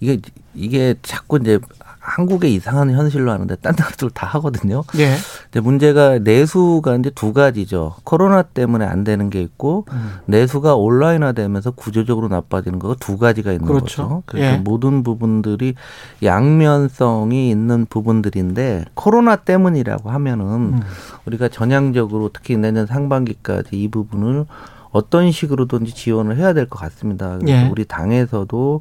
[0.00, 0.18] 이게
[0.54, 1.58] 이게 자꾸 이제
[2.02, 4.82] 한국의 이상한 현실로 하는데 딴 나라들 다 하거든요.
[4.96, 5.14] 예.
[5.44, 7.96] 근데 문제가 내수가 이제 두 가지죠.
[8.04, 10.12] 코로나 때문에 안 되는 게 있고 음.
[10.26, 14.02] 내수가 온라인화되면서 구조적으로 나빠지는 거가 두 가지가 있는 그렇죠.
[14.02, 14.22] 거죠.
[14.26, 14.56] 그래서 예.
[14.56, 15.74] 모든 부분들이
[16.22, 20.80] 양면성이 있는 부분들인데 코로나 때문이라고 하면은 음.
[21.26, 24.46] 우리가 전향적으로 특히 내년 상반기까지 이 부분을
[24.92, 27.38] 어떤 식으로든지 지원을 해야 될 것 같습니다.
[27.38, 27.68] 그래서 예.
[27.68, 28.80] 우리 당에서도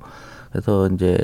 [0.51, 1.17] 그래서 이제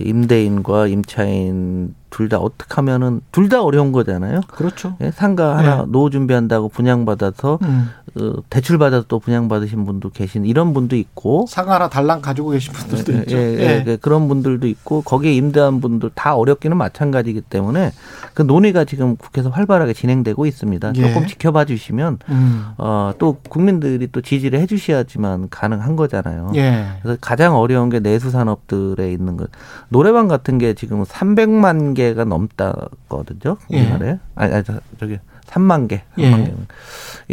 [0.00, 4.40] 임대인과 임차인 둘 다 어떻게 하면은 둘 다 어려운 거잖아요.
[4.48, 4.96] 그렇죠.
[5.00, 5.84] 예, 상가 하나 네.
[5.88, 7.88] 노후 준비한다고 분양받아서 음.
[8.16, 12.50] 어, 대출 받아서 또 분양 받으신 분도 계신 이런 분도 있고 상가 하나 달랑 가지고
[12.50, 13.36] 계신 분들도 예, 있죠.
[13.36, 13.96] 예, 예, 예.
[13.96, 17.90] 그런 분들도 있고 거기에 임대한 분들 다 어렵기는 마찬가지이기 때문에
[18.34, 20.92] 그 논의가 지금 국회에서 활발하게 진행되고 있습니다.
[20.96, 21.00] 예.
[21.02, 22.66] 조금 지켜봐 주시면 음.
[22.78, 26.52] 어, 또 국민들이 또 지지를 해 주셔야지만 가능한 거잖아요.
[26.54, 26.86] 예.
[27.02, 29.50] 그래서 가장 어려운 게 내수 산업들에 있는 것.
[29.88, 33.56] 노래방 같은 게 지금 300만 개가 넘다거든요.
[33.68, 34.10] 우리나라에.
[34.10, 34.18] 예.
[34.36, 34.64] 아니, 아니
[35.00, 35.18] 저기
[35.54, 36.02] 3만 개.
[36.16, 36.44] 3만 예.
[36.44, 36.54] 개.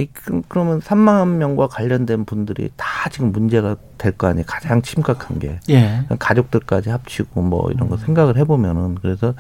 [0.01, 0.07] 이,
[0.47, 4.45] 그러면 3만 명과 관련된 분들이 다 지금 문제가 될 거 아니에요.
[4.47, 5.59] 가장 심각한 게.
[5.69, 6.03] 예.
[6.17, 7.99] 가족들까지 합치고 뭐 이런 거 음.
[7.99, 9.35] 생각을 해보면은 그래서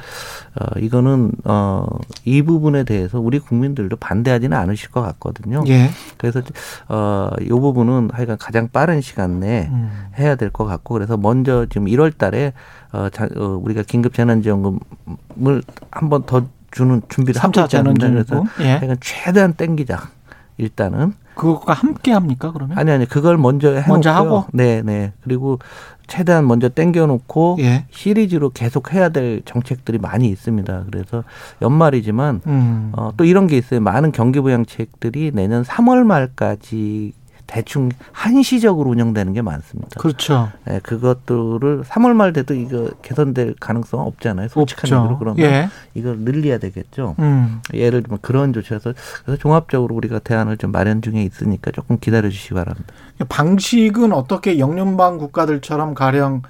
[0.59, 1.85] 어, 이거는 어,
[2.25, 5.63] 이 부분에 대해서 우리 국민들도 반대하지는 않으실 것 같거든요.
[5.67, 5.89] 예.
[6.17, 6.41] 그래서
[6.89, 9.89] 어, 이 부분은 하여간 가장 빠른 시간 내에 음.
[10.19, 12.53] 해야 될 것 같고 그래서 먼저 지금 1월 달에
[12.91, 17.93] 어, 자, 어, 우리가 긴급 재난지원금을 한번 더 주는 준비를 하고 있잖아요.
[17.93, 18.79] 그래서 예.
[18.79, 20.09] 그러니까 최대한 땡기자.
[20.57, 22.77] 일단은 그것과 함께 합니까 그러면?
[22.77, 23.93] 아니 아니 그걸 먼저 해놓고요.
[23.93, 25.13] 먼저 하고 네 네.
[25.23, 25.59] 그리고
[26.07, 27.85] 최대한 먼저 땡겨놓고 예.
[27.89, 30.83] 시리즈로 계속 해야 될 정책들이 많이 있습니다.
[30.91, 31.23] 그래서
[31.61, 32.91] 연말이지만 음.
[32.95, 33.79] 어, 또 이런 게 있어요.
[33.79, 37.13] 많은 경기부양책들이 내년 3월 말까지
[37.51, 39.99] 대충 한시적으로 운영되는 게 많습니다.
[39.99, 40.49] 그렇죠.
[40.63, 44.47] 네, 그것들을 3월 말 돼도 이거 개선될 가능성 없잖아요.
[44.47, 45.67] 솔직한 얘기로 그러면 예.
[45.93, 47.15] 이걸 늘려야 되겠죠.
[47.19, 47.61] 음.
[47.73, 48.93] 예를 들면 그런 조치라서
[49.25, 52.93] 그래서 종합적으로 우리가 대안을 좀 마련 중에 있으니까 조금 기다려 주시기 바랍니다.
[53.27, 56.43] 방식은 어떻게 영연방 국가들처럼 가령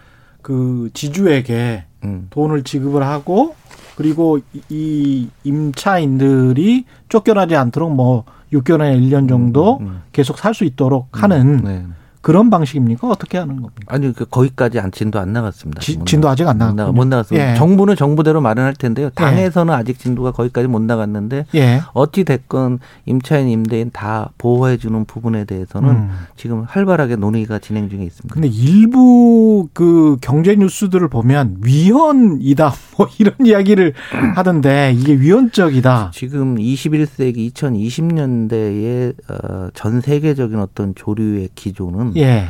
[0.44, 2.28] 그 지주에게 음.
[2.30, 3.56] 돈을 지급을 하고
[4.02, 4.40] 그리고
[4.70, 10.02] 이 임차인들이 쫓겨나지 않도록 뭐 6개월이나 1년 정도 음, 음.
[10.12, 11.86] 계속 살 수 있도록 음, 하는 네.
[12.22, 13.08] 그런 방식입니까?
[13.08, 13.82] 어떻게 하는 겁니까?
[13.88, 15.82] 아니, 그 거기까지 안 진도 안 나갔습니다.
[15.82, 17.52] 지, 진도 아직 안 나갔 못 나갔습니다.
[17.52, 17.56] 예.
[17.56, 19.08] 정부는 정부대로 마련할 텐데요.
[19.08, 19.10] 예.
[19.10, 19.78] 당에서는 예.
[19.78, 21.82] 아직 진도가 거기까지 못 나갔는데 예.
[21.94, 26.10] 어찌 됐건 임차인 임대인 다 보호해 주는 부분에 대해서는 음.
[26.36, 28.34] 지금 활발하게 논의가 진행 중에 있습니다.
[28.34, 33.94] 근데 일부 그 경제 뉴스들을 보면 위헌이다 뭐 이런 이야기를
[34.36, 36.12] 하던데 이게 위헌적이다.
[36.14, 42.48] 지금 21세기 2020년대에 어, 전 세계적인 어떤 조류의 기조는 예.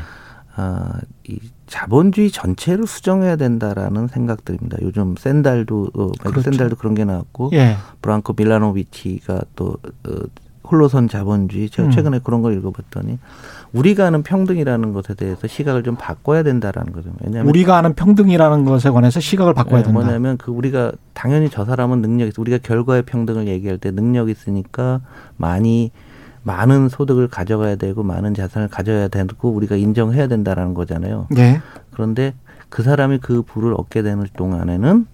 [0.58, 0.90] 어,
[1.28, 4.78] 이 자본주의 전체를 수정해야 된다라는 생각들입니다.
[4.82, 6.42] 요즘 샌달도 어, 그렇죠.
[6.42, 7.78] 샌달도 그런 게 나왔고 예.
[8.02, 10.12] 브랑코 밀라노비치가 또 어,
[10.72, 11.92] 홀로선 자본주의 제가 음.
[11.92, 12.22] 최근에 음.
[12.24, 13.20] 그런 걸 읽어봤더니
[13.74, 17.10] 우리가 아는 평등이라는 것에 대해서 시각을 좀 바꿔야 된다라는 거죠.
[17.22, 20.00] 왜냐하면 우리가 아는 평등이라는 것에 관해서 시각을 바꿔야 네, 된다.
[20.00, 22.42] 뭐냐면 그 우리가 당연히 저 사람은 능력이 있어.
[22.42, 25.02] 우리가 결과의 평등을 얘기할 때 능력이 있으니까
[25.38, 25.92] 많이
[26.44, 31.28] 많은 소득을 가져가야 되고 많은 자산을 가져야 되고 우리가 인정해야 된다라는 거잖아요.
[31.30, 31.62] 네.
[31.92, 32.34] 그런데
[32.70, 35.06] 그 사람이 그 부를 얻게 되는 동안에는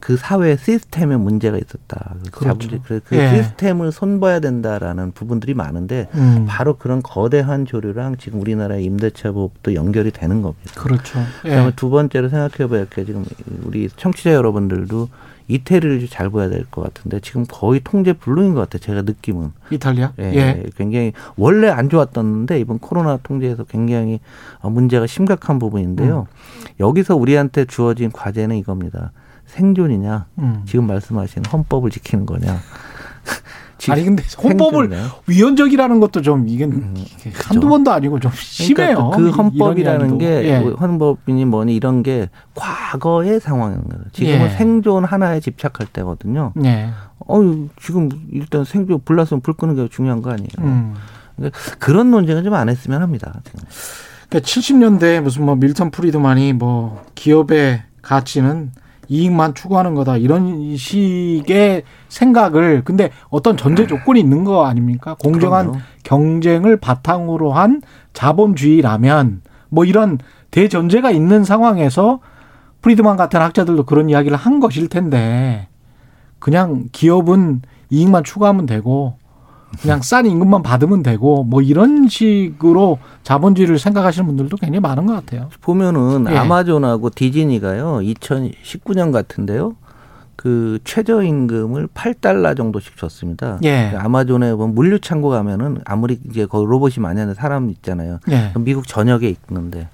[0.00, 2.14] 그 사회 시스템에 문제가 있었다.
[2.30, 2.68] 그렇죠.
[2.84, 3.28] 그, 그 예.
[3.28, 6.44] 시스템을 손봐야 된다라는 부분들이 많은데 음.
[6.48, 10.80] 바로 그런 거대한 조류랑 지금 우리나라의 임대차법도 연결이 되는 겁니다.
[10.80, 11.18] 그렇죠.
[11.44, 11.48] 예.
[11.48, 13.24] 그다음에 두 번째로 생각해봐야 게 지금
[13.64, 15.08] 우리 청취자 여러분들도
[15.48, 18.80] 이태리를 잘 봐야 될 것 같은데 지금 거의 통제 불능인 것 같아요.
[18.80, 19.52] 제가 느낌은.
[19.70, 20.12] 이탈리아?
[20.18, 20.64] 예, 예.
[20.76, 24.20] 굉장히 원래 안 좋았던데 이번 코로나 통제에서 굉장히
[24.62, 26.26] 문제가 심각한 부분인데요.
[26.30, 26.66] 음.
[26.80, 29.12] 여기서 우리한테 주어진 과제는 이겁니다.
[29.46, 30.62] 생존이냐, 음.
[30.66, 32.58] 지금 말씀하신 헌법을 지키는 거냐.
[33.88, 34.90] 아니 근데 헌법을
[35.26, 36.94] 위헌적이라는 것도 좀 이게 음,
[37.34, 39.10] 한두 번도 아니고 좀 심해요.
[39.10, 40.56] 그러니까 그 헌법이라는 게 예.
[40.56, 44.04] 헌법이니 뭐니 이런 게 과거의 상황인 거예요.
[44.12, 44.50] 지금은 예.
[44.50, 46.52] 생존 하나에 집착할 때거든요.
[46.64, 46.88] 예.
[47.18, 47.38] 어
[47.80, 50.48] 지금 일단 생존 불났으면 불 끄는 게 중요한 거 아니에요.
[50.60, 50.94] 음.
[51.36, 53.40] 그러니까 그런 논쟁은 좀 안 했으면 합니다.
[53.44, 53.60] 지금.
[54.28, 58.72] 그러니까 70년대 무슨 뭐 밀턴 프리드만이 뭐 기업의 가치는
[59.08, 65.14] 이익만 추구하는 거다 이런 식의 생각을 근데 어떤 전제 조건이 있는 거 아닙니까?
[65.14, 65.80] 공정한 그럼요.
[66.02, 67.82] 경쟁을 바탕으로 한
[68.12, 70.18] 자본주의라면 뭐 이런
[70.50, 72.20] 대전제가 있는 상황에서
[72.82, 75.68] 프리드만 같은 학자들도 그런 이야기를 한 것일 텐데
[76.38, 79.16] 그냥 기업은 이익만 추구하면 되고
[79.80, 85.48] 그냥 싼 임금만 받으면 되고 뭐 이런 식으로 자본주의를 생각하시는 분들도 굉장히 많은 것 같아요.
[85.60, 86.36] 보면은 예.
[86.36, 89.76] 아마존하고 디즈니가요 2019년 같은데요.
[90.36, 93.58] 그 최저 임금을 8달러 정도씩 줬습니다.
[93.64, 93.94] 예.
[93.96, 98.20] 아마존에 보면 물류 창고 가면은 아무리 이제 거 로봇이 많이 하는 사람 있잖아요.
[98.30, 98.52] 예.
[98.58, 99.88] 미국 전역에 있는데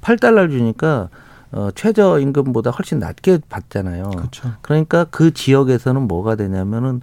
[0.00, 1.08] 8달러를 주니까
[1.52, 4.10] 어, 최저 임금보다 훨씬 낮게 받잖아요.
[4.16, 4.52] 그렇죠.
[4.62, 7.02] 그러니까 그 지역에서는 뭐가 되냐면은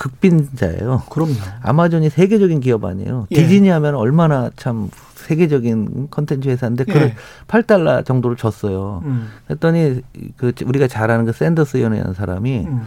[0.00, 1.02] 극빈자예요.
[1.10, 1.34] 그럼요.
[1.62, 3.26] 아마존이 세계적인 기업 아니에요.
[3.32, 3.34] 예.
[3.36, 7.14] 디즈니 하면 얼마나 참 세계적인 컨텐츠 회사인데 그걸 예.
[7.46, 9.02] 8달러 정도를 줬어요.
[9.04, 9.28] 음.
[9.46, 10.00] 그랬더니
[10.38, 12.82] 그 우리가 잘 아는 그 샌더스 의원이라는 사람이 음.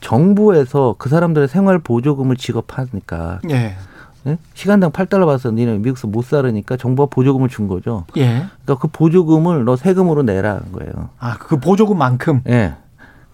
[0.00, 3.76] 정부에서 그 사람들의 생활 보조금을 지급하니까 예.
[4.22, 4.38] 네?
[4.54, 8.06] 시간당 8달러 받아서 니네 미국에서 못 살으니까 정부가 보조금을 준 거죠.
[8.16, 8.46] 예.
[8.64, 11.10] 그러니까 그 보조금을 너 세금으로 내라는 거예요.
[11.18, 12.40] 아, 그 보조금만큼?
[12.48, 12.76] 예.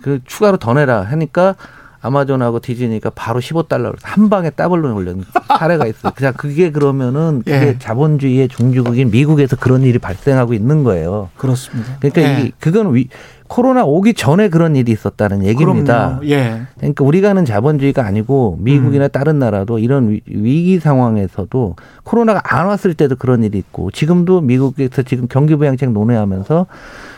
[0.02, 1.54] 그 추가로 더 내라 하니까
[2.02, 5.24] 아마존하고 디즈니가 바로 15달러로 한 방에 더블로 올린
[5.58, 6.12] 사례가 있어요.
[6.14, 7.76] 그냥 그게 그러면은 그게 예.
[7.78, 11.28] 자본주의의 중주국인 미국에서 그런 일이 발생하고 있는 거예요.
[11.36, 11.96] 그렇습니다.
[12.00, 12.46] 그러니까 예.
[12.46, 13.08] 이 그건 위,
[13.48, 16.20] 코로나 오기 전에 그런 일이 있었다는 얘기입니다.
[16.24, 16.62] 예.
[16.78, 19.08] 그러니까 우리가 하는 자본주의가 아니고 미국이나 음.
[19.10, 20.20] 다른 나라도 이런 위,
[20.62, 26.66] 기 상황에서도 코로나가 안 왔을 때도 그런 일이 있고 지금도 미국에서 지금 경기 부양책 논의하면서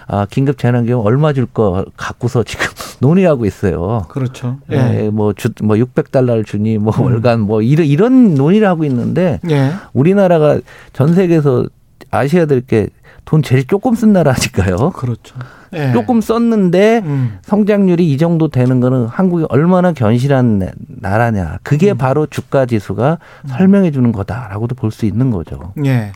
[0.09, 2.65] 아, 긴급 재난기금 얼마 줄 거 갖고서 지금
[3.03, 4.07] 논의하고 있어요.
[4.09, 4.59] 그렇죠.
[4.71, 4.77] 예.
[4.77, 5.11] 예.
[5.11, 7.03] 뭐, 주, 뭐 600달러를 주니 뭐 음.
[7.03, 9.73] 월간 뭐 이런, 이런 논의를 하고 있는데 예.
[9.93, 10.61] 우리나라가
[10.93, 11.67] 전 세계에서
[12.11, 12.89] 아시아들께
[13.25, 14.91] 돈 제일 조금 쓴 나라니까요.
[14.91, 15.37] 그렇죠.
[15.75, 15.93] 예.
[15.93, 17.39] 조금 썼는데 음.
[17.43, 21.59] 성장률이 이 정도 되는 거는 한국이 얼마나 견실한 나라냐.
[21.63, 21.97] 그게 음.
[21.99, 23.49] 바로 주가 지수가 음.
[23.49, 25.73] 설명해 주는 거다라고도 볼 수 있는 거죠.
[25.87, 26.13] 예.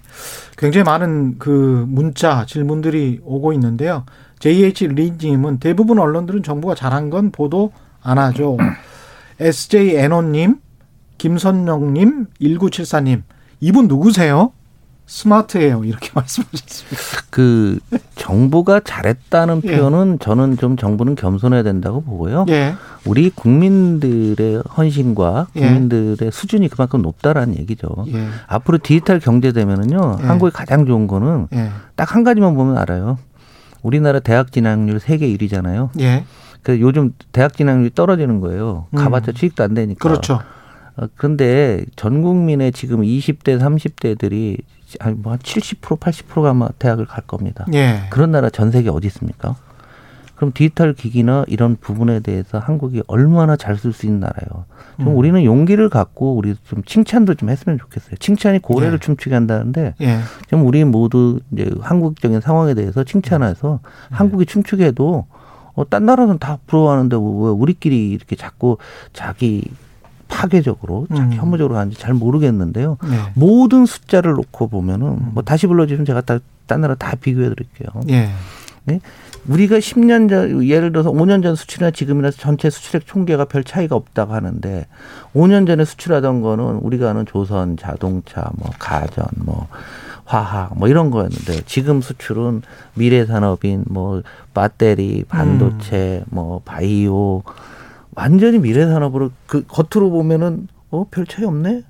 [0.58, 4.04] 굉장히 많은 그 문자 질문들이 오고 있는데요.
[4.40, 8.58] JH 리님은 대부분 언론들은 정부가 잘한 건 보도 안 하죠.
[9.40, 10.56] SJ 애노님,
[11.16, 13.22] 김선영님, 1974님.
[13.60, 14.52] 이분 누구세요?
[15.06, 15.84] 스마트해요.
[15.84, 16.96] 이렇게 말씀하셨습니다.
[17.30, 17.78] 그
[18.16, 19.76] 정부가 잘했다는 예.
[19.76, 22.44] 표현은 저는 좀 정부는 겸손해야 된다고 보고요.
[22.48, 22.74] 예.
[23.04, 25.60] 우리 국민들의 헌신과 예.
[25.60, 26.30] 국민들의 예.
[26.30, 27.88] 수준이 그만큼 높다라는 얘기죠.
[28.08, 28.28] 예.
[28.48, 30.18] 앞으로 디지털 경제 되면은요.
[30.22, 30.26] 예.
[30.26, 31.46] 한국이 가장 좋은 거는
[31.94, 33.18] 딱 한 가지만 보면 알아요.
[33.82, 35.90] 우리나라 대학 진학률 세계 1위잖아요.
[36.00, 36.24] 예.
[36.62, 38.86] 그 요즘 대학 진학률이 떨어지는 거예요.
[38.96, 39.34] 가봤자 음.
[39.34, 40.08] 취직도 안 되니까.
[40.08, 40.40] 그렇죠.
[40.96, 44.58] 어, 그런데 전 국민의 지금 20대, 30대들이
[45.00, 47.66] 한뭐한70% 80%가 아마 대학을 갈 겁니다.
[47.74, 48.02] 예.
[48.10, 49.56] 그런 나라 전 세계 어디 있습니까?
[50.36, 54.66] 그럼 디지털 기기나 이런 부분에 대해서 한국이 얼마나 잘 쓸 수 있는 나라예요.
[54.98, 55.16] 좀 음.
[55.16, 58.16] 우리는 용기를 갖고 우리 좀 칭찬도 좀 했으면 좋겠어요.
[58.16, 58.98] 칭찬이 고래를 예.
[58.98, 60.18] 춤추게 한다는데 예.
[60.48, 64.14] 좀 우리 모두 이제 한국적인 상황에 대해서 칭찬해서 예.
[64.14, 65.26] 한국이 춤추게 해도
[65.74, 67.20] 어, 딴 나라는 다 부러워하는데 왜
[67.50, 68.76] 우리끼리 이렇게 자꾸
[69.12, 69.62] 자기
[70.28, 71.32] 파괴적으로 음.
[71.32, 72.98] 혐오적으로 하는지 잘 모르겠는데요.
[73.02, 73.16] 네.
[73.34, 75.30] 모든 숫자를 놓고 보면은 음.
[75.34, 77.88] 뭐 다시 불러주시면 제가 다, 딴 나라 다 비교해 드릴게요.
[78.10, 78.30] 예.
[78.84, 79.00] 네?
[79.48, 84.32] 우리가 10년 전 예를 들어서 5년 전 수출이나 지금이나 전체 수출액 총계가 별 차이가 없다고
[84.32, 84.86] 하는데
[85.34, 89.68] 5년 전에 수출하던 거는 우리가 아는 조선, 자동차, 뭐 가전, 뭐
[90.24, 92.62] 화학 뭐 이런 거였는데 지금 수출은
[92.94, 94.22] 미래 산업인 뭐
[94.54, 96.34] 배터리, 반도체, 음.
[96.34, 97.42] 뭐 바이오
[98.16, 101.82] 완전히 미래 산업으로 그 겉으로 보면은 어 별 차이 없네.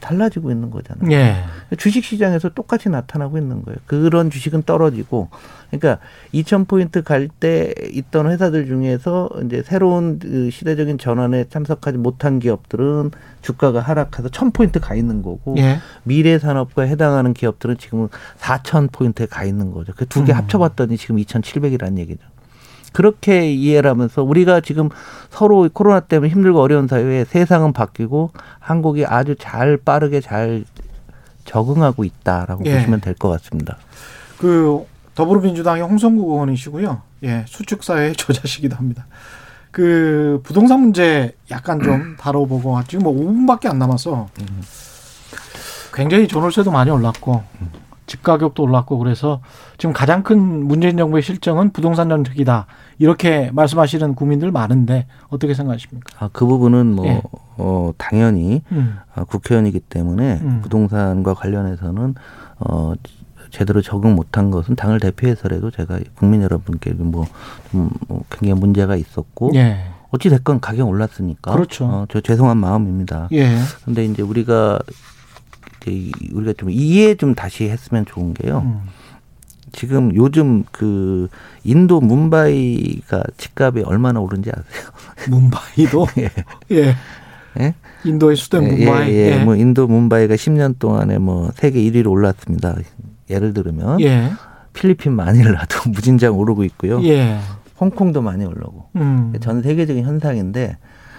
[0.00, 1.10] 달라지고 있는 거잖아요.
[1.10, 1.34] 예.
[1.76, 3.78] 주식 시장에서 똑같이 나타나고 있는 거예요.
[3.86, 5.28] 그런 주식은 떨어지고
[5.72, 5.98] 그러니까
[6.32, 13.10] 2,000포인트 갈 때 있던 회사들 중에서 이제 새로운 그 시대적인 전환에 참석하지 못한 기업들은
[13.40, 15.78] 주가가 하락해서 1,000포인트 가 있는 거고 예.
[16.04, 18.06] 미래 산업과 해당하는 기업들은 지금
[18.38, 19.92] 4,000포인트에 가 있는 거죠.
[19.96, 20.36] 그 두개 음.
[20.36, 22.22] 합쳐봤더니 지금 2,700이라는 얘기죠.
[22.92, 24.88] 그렇게 이해를 하면서 우리가 지금
[25.30, 28.30] 서로 코로나 때문에 힘들고 어려운 사회에 세상은 바뀌고
[28.60, 30.64] 한국이 아주 잘 빠르게 잘
[31.44, 32.76] 적응하고 있다라고 예.
[32.78, 33.76] 보시면 될 것 같습니다.
[34.38, 34.84] 그
[35.14, 37.02] 더불어민주당의 홍성국 의원이시고요.
[37.24, 39.06] 예, 수축 사회의 저자시기도 합니다.
[39.70, 44.28] 그 부동산 문제 약간 좀 다뤄보고 지금 뭐 5분밖에 안 남아서
[45.94, 47.42] 굉장히 전월세도 많이 올랐고
[48.12, 49.40] 집 가격도 올랐고 그래서
[49.78, 52.66] 지금 가장 큰 문재인 정부의 실정은 부동산 정책이다
[52.98, 56.22] 이렇게 말씀하시는 국민들 많은데 어떻게 생각하십니까?
[56.22, 57.22] 아, 그 부분은 뭐 예.
[57.56, 58.98] 어, 당연히 음.
[59.14, 60.60] 아, 국회의원이기 때문에 음.
[60.60, 62.14] 부동산과 관련해서는
[62.58, 62.92] 어,
[63.48, 67.24] 제대로 적응 못한 것은 당을 대표해서라도 제가 국민 여러분께 뭐,
[67.70, 69.86] 좀뭐 굉장히 문제가 있었고 예.
[70.10, 71.86] 어찌 됐건 가격 올랐으니까 그렇죠.
[71.86, 73.28] 어, 저 죄송한 마음입니다.
[73.32, 73.56] 예.
[73.86, 74.80] 근데 이제 우리가
[76.32, 78.62] 우리가 좀 이해 좀 다시 했으면 좋은 게요.
[78.64, 78.80] 음.
[79.72, 81.28] 지금 요즘 그
[81.64, 84.90] 인도 문바이가 집값이 얼마나 오른지 아세요?
[85.28, 86.30] 문바이도 예.
[86.76, 86.94] 예.
[87.60, 87.74] 예?
[88.04, 89.10] 인도의 수도 예, 문바이.
[89.10, 89.40] 예, 예.
[89.40, 89.44] 예.
[89.44, 92.76] 뭐 인도 문바이가 10년 동안에 뭐 세계 1위로 올랐습니다.
[93.30, 94.30] 예를 들면 예.
[94.72, 97.02] 필리핀 마닐라도 무진장 오르고 있고요.
[97.04, 97.38] 예.
[97.80, 99.32] 홍콩도 많이 올르고 음.
[99.40, 100.76] 전 세계적인 현상인데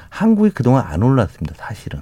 [0.09, 1.55] 한국이 그동안 안 올랐습니다.
[1.57, 2.01] 사실은.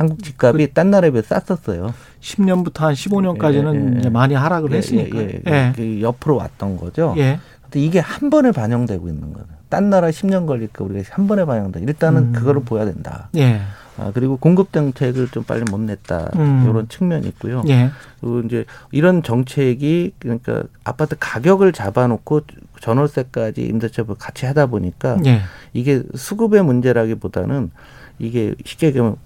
[0.00, 1.92] 한국 집값이 그, 딴 나라에 비해 쌌었어요.
[2.22, 4.08] 10년부터 한 15년까지는 예, 예, 예.
[4.08, 5.72] 많이 하락을 예, 했으니까.
[5.76, 7.14] 그 옆으로 왔던 거죠.
[7.18, 7.38] 예.
[7.64, 9.46] 근데 이게 한 번에 반영되고 있는 거예요.
[9.68, 11.80] 딴 나라 10년 걸릴까 우리가 한 번에 반영돼.
[11.80, 12.32] 일단은 음.
[12.32, 13.28] 그거를 보야 된다.
[13.36, 13.60] 예.
[13.98, 16.30] 아, 그리고 공급 정책을 좀 빨리 못 냈다.
[16.36, 16.66] 음.
[16.66, 17.62] 이런 측면이 있고요.
[17.68, 17.90] 예.
[18.22, 22.40] 그리고 이제 이런 정책이 그러니까 아파트 가격을 잡아놓고
[22.80, 25.42] 전월세까지 임대차를 같이 하다 보니까 예.
[25.74, 27.70] 이게 수급의 문제라기보다는
[28.18, 29.16] 이게 쉽게 얘기하면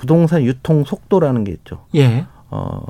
[0.00, 1.84] 부동산 유통 속도라는 게 있죠.
[1.94, 2.24] 예.
[2.48, 2.82] 어,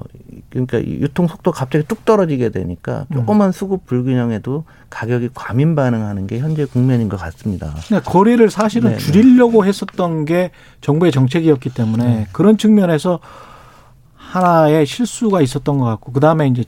[0.49, 3.17] 그러니까 유통 속도 갑자기 뚝 떨어지게 되니까 음.
[3.17, 7.75] 조그만 수급 불균형에도 가격이 과민 반응하는 게 현재 국면인 것 같습니다.
[7.89, 9.03] 그러니까 거래를 사실은 네, 네.
[9.03, 10.53] 줄이려고 했었던 게
[10.83, 12.27] 정부의 정책이었기 때문에 네.
[12.31, 13.19] 그런 측면에서
[14.15, 16.63] 하나의 실수가 있었던 것 같고 그 다음에 이제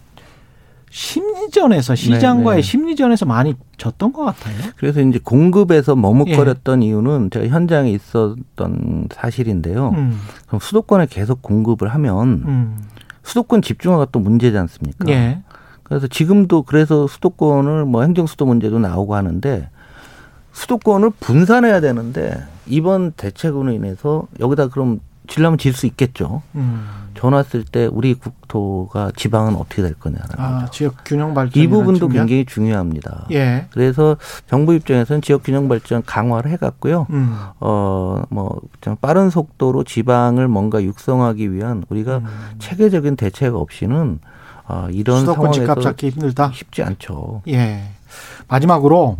[0.92, 2.62] 심리전에서 시장과의 네네.
[2.62, 4.54] 심리전에서 많이 졌던 것 같아요.
[4.76, 6.86] 그래서 이제 공급에서 머뭇거렸던 예.
[6.88, 9.88] 이유는 제가 현장에 있었던 사실인데요.
[9.96, 10.20] 음.
[10.46, 12.78] 그럼 수도권에 계속 공급을 하면 음.
[13.22, 15.06] 수도권 집중화가 또 문제지 않습니까?
[15.08, 15.40] 예.
[15.82, 19.70] 그래서 지금도 그래서 수도권을 뭐 행정수도 문제도 나오고 하는데
[20.52, 26.42] 수도권을 분산해야 되는데 이번 대책으로 인해서 여기다 그럼 질라면 질 수 있겠죠.
[26.54, 26.86] 음.
[27.14, 30.70] 전화 쓸때 우리 국토가 지방은 어떻게 될 거냐라는 아, 거죠.
[30.70, 32.26] 지역 균형 발전 이 부분도 측면?
[32.26, 33.26] 굉장히 중요합니다.
[33.32, 33.66] 예.
[33.70, 34.16] 그래서
[34.48, 37.06] 정부 입장에서는 지역 균형 발전 강화를 해갔고요.
[37.10, 37.36] 음.
[37.60, 38.60] 어뭐
[39.00, 42.26] 빠른 속도로 지방을 뭔가 육성하기 위한 우리가 음.
[42.58, 44.20] 체계적인 대책 없이는
[44.68, 46.52] 어, 이런 상황에서 힘들다.
[46.52, 47.42] 쉽지 않죠.
[47.48, 47.82] 예.
[48.48, 49.18] 마지막으로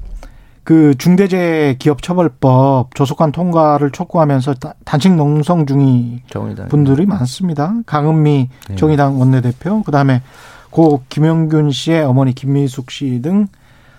[0.64, 4.54] 그 중대재해기업처벌법 조속한 통과를 촉구하면서
[4.84, 6.68] 단식 농성 중인 정의당.
[6.68, 7.74] 분들이 많습니다.
[7.86, 8.76] 강은미 네.
[8.76, 10.22] 정의당 원내대표, 그다음에
[10.70, 13.48] 고 김영균 씨의 어머니 김미숙 씨 등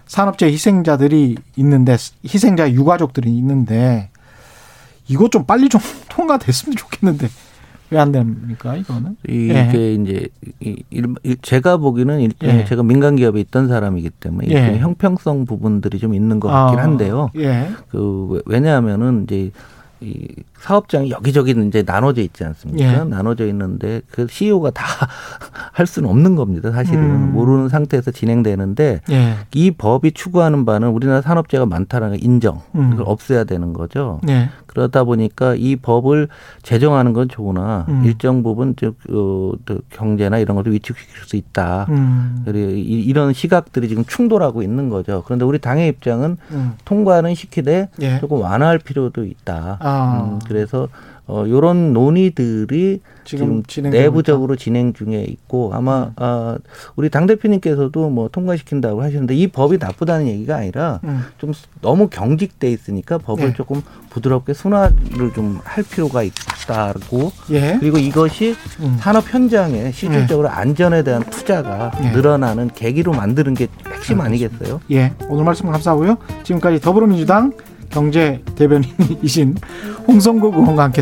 [0.06, 4.10] 산업재해 희생자들이 있는데 희생자 유가족들이 있는데
[5.08, 7.28] 이거 좀 빨리 좀 통과됐으면 좋겠는데
[7.94, 9.16] 왜 안 됩니까 이거는?
[9.28, 9.94] 이게 예.
[9.94, 10.28] 이제
[11.42, 12.66] 제가 보기는 일종의 예.
[12.66, 14.78] 제가 민간 기업에 있던 사람이기 때문에 예.
[14.80, 17.30] 형평성 부분들이 좀 있는 것 같긴 아, 한데요.
[17.38, 17.70] 예.
[17.90, 19.52] 그 왜냐하면은 이제
[20.02, 20.28] 이
[20.64, 23.02] 사업장이 여기저기 이제 나눠져 있지 않습니까?
[23.02, 23.04] 예.
[23.04, 24.86] 나눠져 있는데 그 CEO가 다
[25.74, 26.72] 할 수는 없는 겁니다.
[26.72, 27.34] 사실은 음.
[27.34, 29.34] 모르는 상태에서 진행되는데 예.
[29.54, 32.92] 이 법이 추구하는 바는 우리나라 산업재가 많다는 인정, 음.
[32.92, 34.22] 그걸 없애야 되는 거죠.
[34.30, 34.50] 예.
[34.68, 36.30] 그러다 보니까 이 법을
[36.62, 38.04] 제정하는 건 좋으나 음.
[38.06, 39.52] 일정 부분 즉 어,
[39.90, 41.88] 경제나 이런 것도 위축시킬 수 있다.
[41.90, 42.42] 음.
[42.46, 45.24] 그리고 이런 시각들이 지금 충돌하고 있는 거죠.
[45.26, 46.74] 그런데 우리 당의 입장은 음.
[46.86, 48.20] 통과는 시키되 예.
[48.20, 49.78] 조금 완화할 필요도 있다.
[49.82, 50.40] 아.
[50.54, 50.88] 음, 그래서
[51.26, 56.12] 어 요런 논의들이 지금, 지금 내부적으로 진행 중에 있고 아마 음.
[56.18, 56.58] 아
[56.98, 61.22] 우리 당 대표님께서도 뭐 통과시킨다고 하시는데 이 법이 나쁘다는 얘기가 아니라 음.
[61.38, 63.54] 좀 너무 경직돼 있으니까 법을 네.
[63.54, 67.78] 조금 부드럽게 순화를 좀 할 필요가 있다고 예.
[67.80, 68.98] 그리고 이것이 음.
[69.00, 70.52] 산업 현장에 실질적으로 예.
[70.52, 72.12] 안전에 대한 투자가 예.
[72.12, 74.82] 늘어나는 계기로 만드는 게 핵심 아니겠어요?
[74.92, 77.54] 예 오늘 말씀 감사하고요 지금까지 더불어민주당
[77.94, 79.56] 경제 대변인이신
[80.08, 81.02] 홍성국 의원과 함께했습니다.